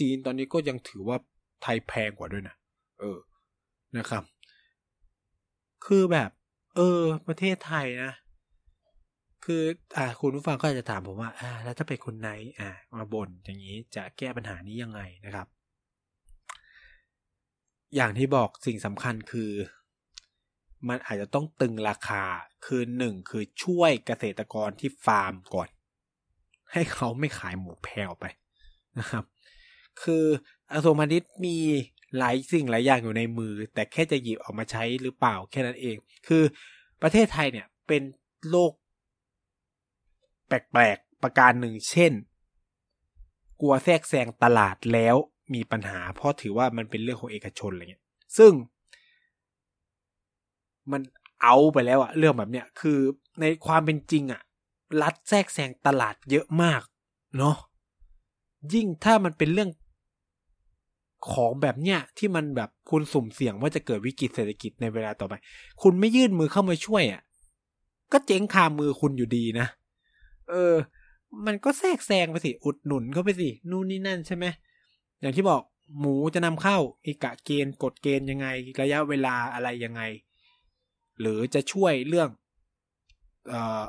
[0.00, 1.16] จีนตอนนี้ก็ยังถือว่า
[1.62, 2.54] ไทยแพงกว่าด้วยนะ
[3.00, 3.18] เออ
[3.96, 4.24] นะครับ
[5.86, 6.30] คือแบบ
[6.76, 8.12] เออ ประเทศไทยนะ
[9.44, 9.62] คือ
[9.96, 15.46] อ่า คุณผู้ฟังก็จะถามผมว่า อ่า แล้วถ้าเป็นคนไหน อ่า มาบ่นอย่างนี้จะแก้ปัญหานี้ยังไงนะครับ
[17.96, 19.50] อย่างที่บอกสิ่งสำคัญคือ
[20.88, 22.24] มันอาจจะต้องตึงราคา
[22.66, 25.68] คือหนึ่งคือช่วยเกษตรกรที่ฟาร์มก่อน
[26.72, 28.26] ให้เขาไม่ขายหมูแพงออกไป
[28.98, 29.24] นะครับ
[30.02, 30.24] คือ
[30.72, 31.56] กระทรวงพาณิชย์มี
[32.18, 35.96] หลายสิ่งหลายอย่างอยู่ในมือ แต่แค่จะหยิบออกมาใช้หรือเปล่าแค่นั้นเอง
[36.28, 36.42] คือ
[37.02, 38.02] ประเทศไทยเนี่ยเป็น
[38.50, 38.72] โลก
[40.48, 42.12] แปลกๆประการหนึ่ง เช่น
[43.60, 45.16] กลัวแทรกแซงตลาดแล้ว
[45.54, 48.04] มีปัญหา เพราะถือว่ามันเป็นเรื่องของเอกชนอะไรเงี้ย
[48.38, 48.52] ซึ่ง
[50.92, 51.00] มัน
[51.42, 52.98] เอาไปแล้วอะเรื่องแบบเนี้ยคือ
[53.40, 54.42] ในความเป็นจริงอะ
[55.02, 56.82] รัดแทรกแซงตลาดเยอะมาก
[57.38, 57.56] เนาะ
[58.74, 59.70] ยิ่งถ้ามันเป็นเรื่อง
[61.32, 65.34] ของแบบเนี้ยที่มันแบบคุณสุ่มเสี่ยงว่าจะเกิดวิกฤตเศรษฐกิจในเวลาต่อไป
[65.82, 67.22] คุณไม่ยื่นมือเข้ามาช่วยอะ่ะ
[68.12, 69.66] ก็เจ๊งคามือคุณอยู่ดีนะ
[70.50, 70.74] เออ
[71.46, 74.44] มันก็แทรกแซงไปสิ อุดหนุนเข้าไปสิ นู่นนี่นั่นใช่ไหม
[75.20, 75.62] อย่างที่บอก
[75.98, 78.46] หมูจะนำเข้า มีกะเกณฑ์กฎเกณฑ์ยังไง
[78.82, 80.02] ระยะเวลาอะไรยังไง
[81.20, 82.28] หรือจะช่วยเรื่อง
[83.48, 83.82] เอ่อ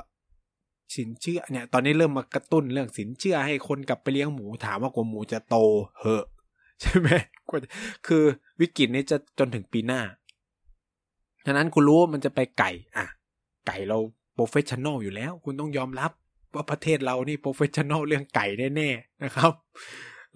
[0.96, 5.56] สินเชื่อเนี่ย ตอนนี้เริ่มมากระตุ้นเรื่องสินเชื่อให้คนกลับไปเลี้ยงหมูถามว่ากว่าหมูจะโต
[6.00, 6.26] เหอะ
[6.80, 7.08] ใช่ไหม
[8.06, 8.24] คือ
[8.60, 10.00] วิกฤตนี้จะจนถึงปีหน้า
[11.46, 13.06] ฉะนั้นคุณรู้ว่ามันจะไปไก่ อะ
[13.66, 13.98] ไก่เรา
[14.34, 16.10] professional อยู่แล้ว คุณต้องยอมรับ
[16.54, 19.52] ว่าประเทศเรานี่ professional เรื่องไก่แน่ๆนะครับ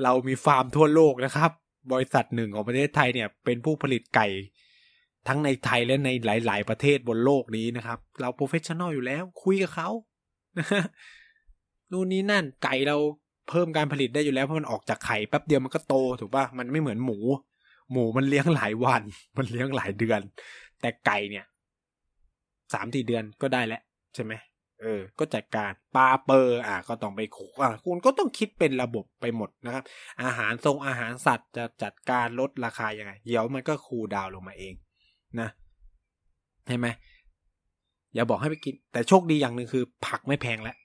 [0.02, 1.50] เรามีฟาร์มทั่วโลกนะครับ
[1.92, 4.26] บริษัทหนึ่งของประเทศไทยเนี่ย เป็นผู้ผลิตไก่
[5.28, 9.88] ทั้งในไทยและในหลาย ๆ ประเทศบนโลกนี้นะครับ เรา professional อยู่แล้ว คุยกับเขา
[11.92, 12.96] นู่นนี่นั่นไก่เรา
[13.48, 17.18] เพิ่มการผลิตได้อยู่แล้วเพราะมันออกจากไข่แป๊บเดียวมันก็โตถูกปะมันไม่เหมือนหมู
[17.92, 19.02] หมูมันเลี้ยงหลายวัน
[19.36, 20.20] มันเลี้ยงหลายเดือน
[20.80, 21.44] แต่ไก่เนี่ย
[22.74, 23.82] สามสี่เดือนก็ได้แล้ว
[24.14, 24.32] ใช่ไหม
[24.82, 29.84] เออ ก็จัดการปลาเปอร์อะก็ต้องไปขูอะคุณก็ต้องคิดเป็นระบบไปหมดนะครับ
[30.22, 34.74] อาหารทรงอาหารสัตว์จะจัดการลดราคายังไง เดี๋ยวมันก็คูดาวลงมาเอง
[35.40, 35.48] นะ
[36.66, 36.88] เห็นไหม
[38.16, 40.76] อย่าบอกให้ไปกิน แต่โชคดีอย่างหนึ่งคือ ผักไม่แพงแล้ว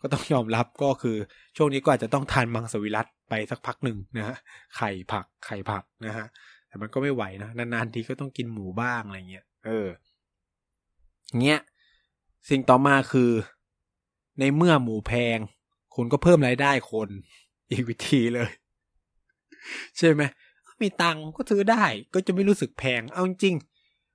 [0.00, 1.16] ก็ต้องยอมรับก็คือ
[1.56, 4.36] ช่วงนี้ก็อาจจะต้องทานมังสวิรัตไปสักพักหนึ่งนะฮะ
[4.76, 6.26] ไข่ผักไข่ผักนะฮะ
[6.68, 9.88] แต่มันก็ไม่ไหวนะนานๆทีก็ต้องกินหมูบ้างอะไรเงี้ยเออ
[11.42, 11.60] เงี้ย
[12.50, 13.30] สิ่งต่อมาคือ
[14.40, 15.38] ในเมื่อหมูแพง
[15.94, 17.08] คุณก็เพิ่มรายได้คน
[17.70, 18.50] อีกวิธีเลย
[19.98, 20.22] ใช่ไหม
[20.82, 21.84] มีตังก็ซื้อได้
[22.14, 23.54] ก็จะไม่รู้สึกแพงเอาจริง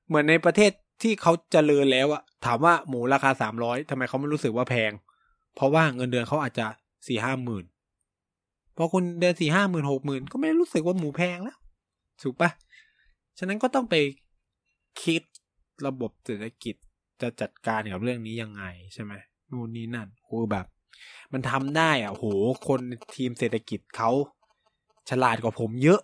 [0.08, 0.72] เหมือนในประเทศ
[1.02, 4.91] ที่เขาเจริญแล้วอะถามว่าหมูราคาสามร้อยทำไมเขาไม่รู้สึกว่าแพง
[5.56, 6.68] เพราะว่าเงินเดือนเขาอาจจะ
[7.08, 7.66] สี่ห้าหมื่น
[8.78, 11.58] พอคุณเดือนสี่ห้าหมื่นหกหมื่นก็ไม่รู้สึกว่าหมูแพงแล้ว
[12.22, 12.50] ถูกปะ
[13.38, 13.95] ฉะนั้นก็ต้องไป
[15.04, 15.22] คิด
[15.86, 16.76] ระบบเศรษฐกิจ
[17.22, 19.14] จะจัดการกับเรื่องนี้ยังไงใช่ไหม
[19.52, 20.66] นู่นนี่นั่นโอ้แบบ
[21.34, 22.26] มันทำได้อะโห
[22.68, 22.80] คน
[23.16, 24.10] ทีมเศรษฐกิจเขา
[25.10, 26.02] ฉลาดกว่าผมเยอะ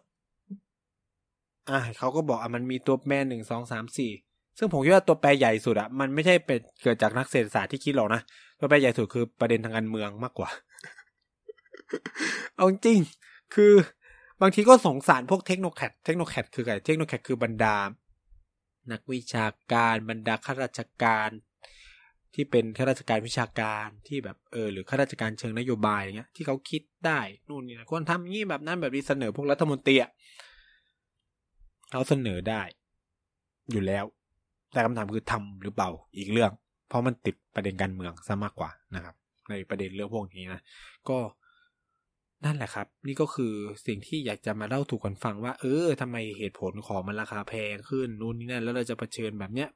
[1.69, 4.11] อะเขาก็บอกอะมันมีตัวแปรหนึ่งสองสามสี่
[4.57, 8.21] ซึ่งผมคิดว่าตัวแปรใหญ่สุดอะมันไม่ใช่เป็นเกิดจากนักเศรษฐศาสตร์ที่คิดหรอกนะ
[8.59, 10.49] ตัวแปรใหญ่สุดคือประเด็นทางการเมืองมากกว่า
[12.55, 12.99] เอาจริง
[13.55, 13.73] คือ
[14.41, 17.75] บางทีก็สงสารพวกเทคโนแคดเทคโนแคดคือไงเทคโนแคดคือบรรดา
[18.91, 21.29] นักวิชาการบรรดาข้าราชการ
[22.33, 29.95] ที่เป็นข้าราชการวิชาการที่แบบเออหรือข้าราชการเชิงนโยบายอย่างเงี้ย ที่เขาคิดได้นู่นนี่นะควรทำงี้แบบนั้นแบบนี้เสนอพวกรัฐมนตรี
[31.91, 32.61] เขาเสนอได้
[33.71, 34.05] อยู่แล้ว
[34.73, 36.51] แต่คำถามคือทำหรือเปล่าอีกเรื่อง
[36.87, 39.15] เพราะมันติดประเด็นการเมืองซะมากกว่านะครับ
[39.49, 40.61] ในประเด็นเรื่องพวกนี้นะ
[41.09, 41.17] ก็
[42.45, 43.53] นั่นแหละครับ นี่ก็คือ
[43.87, 49.69] สิ่งที่อยากจะมาเล่าถูกกันฟังว่า เออทำไมเหตุผลของมันราคาแพงขึ้นนู่นนี่นั่นแล้วเราจะะเผชิญแบบเนี้ย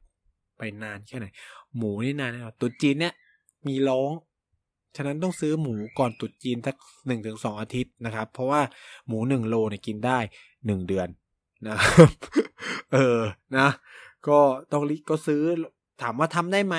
[0.58, 1.28] ไปนานแค่ไหน
[1.78, 3.14] หมูนี่นานแน่นอนตุจีนเนี่ย
[3.68, 4.12] มีร้อง
[4.96, 6.76] ฉะนั้นต้องซื้อหมูก่อนตุจีนสัก
[7.08, 8.62] หนึ่งถึงสองอาทิตย์นะครับ เพราะว่า
[9.08, 10.20] หมูหนึ่งโลเนี่ยกินได้
[10.66, 11.08] หนึ่งเดือน
[11.68, 12.10] นะครับ
[12.94, 13.20] เออ
[13.58, 13.68] นะ
[14.30, 14.40] ก็
[14.72, 15.42] ต้องรีก็ซื้อ
[16.02, 16.76] ถามว่าทำได้ไหม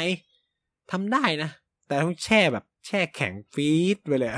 [0.91, 1.51] ทำได้นะ
[1.87, 4.33] แต่ต้องแช่แบบ แช่แข็งฟีดไปเลย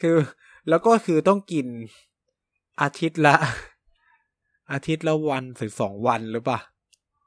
[0.00, 0.16] คือ
[0.68, 1.66] แล้วก็คือต้องกิน
[2.82, 3.36] อาทิตย์ละ
[4.72, 6.58] อาทิตย์ละวันถึงสองวันหรือปะ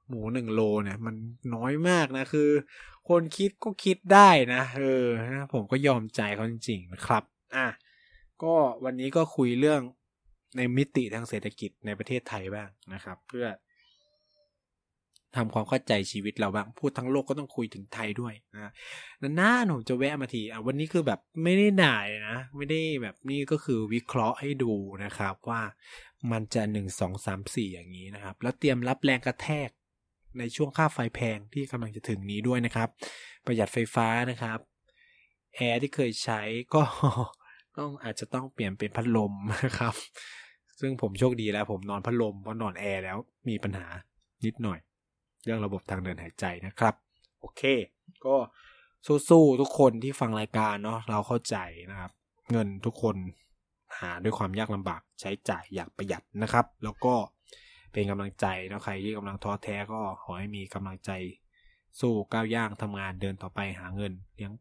[0.07, 1.15] หมูหนึ่งโลเนี่ย มัน
[1.55, 2.49] น้อยมากนะคือ
[3.09, 5.05] คนคิดก็คิดได้นะเออ
[5.53, 7.23] ผมก็ยอมใจเขาจริงๆนะครับ
[7.55, 7.67] อะ
[8.43, 8.53] ก็
[8.83, 9.81] วันนี้ก็คุยเรื่อง
[10.57, 13.47] ในมิติทางเศรษฐกิจในประเทศไทยบ้างนะครับ เพื่อ
[15.35, 18.71] ทำความเข้าใจชีวิตเราบ้างพูดทั้งโลกก็ต้องคุยถึงไทยด้วยนะ
[19.21, 24.73] นานๆผมจะแวะมาทีอะวันนี้คือแบบไม่ได้หน่ายนะ ไม่ได้แบบนี่ก็คือวิเคราะห์ให้ดู
[25.05, 25.61] นะครับ ว่า
[26.31, 29.69] มันจะหนึ่งสองสามสี่อย่างนี้นะครับ แล้วเตรียมรับแรงกระแทก
[30.39, 32.89] ในช่วงค่าไฟแพงที่กำลังจะถึงนี้ด้วยนะครับ
[33.45, 34.59] ประหยัดไฟฟ้านะครับ
[35.55, 36.41] แอร์ที่เคยใช้
[36.73, 36.83] ก็
[37.77, 39.33] ต้องอาจจะต้องเปลี่ยนเป็นพัดลม
[39.65, 39.93] นะครับ
[40.79, 43.17] ซึ่งผมโชคดีแล้ว ผมนอนพัดลมเพราะนอนแอร์แล้ว
[43.49, 43.87] มีปัญหา
[44.45, 44.79] นิดหน่อย
[45.43, 46.93] เรื่องระบบทางเดินหายใจนะครับ
[47.39, 47.61] โอเค
[48.25, 48.35] ก็
[49.29, 51.57] สู้ๆทุกคนที่ฟังรายการเนาะเราเข้าใจ
[51.91, 52.11] นะครับ
[52.51, 53.15] เงินทุกคน
[53.99, 57.13] หาด้วยความยากลำบากใช้จ่ายอยางประหยัดนะครับ แล้วก็
[57.91, 61.11] เป็นกำลังใจนะใครที่กำลังท้อแท้ก็ขอให้มีกำลังใจ
[61.99, 64.51] สู้ก้าวย่างทำงานเดินต่อไปหาเงินเลี้ยง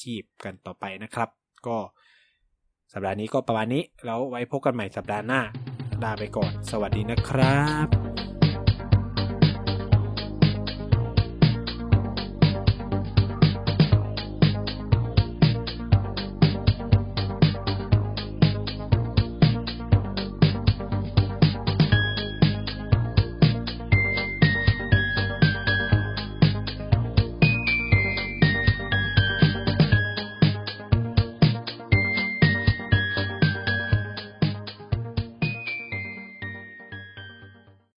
[0.00, 1.28] ชีพกันต่อไปนะครับ
[1.66, 1.76] ก็
[2.92, 5.40] สัปดาห์นี้ก็ประมาณนี้ แล้วไว้พบกันใหม่สัปดาห์หน้า
[6.02, 8.05] ลาไปก่อน สวัสดีนะครับ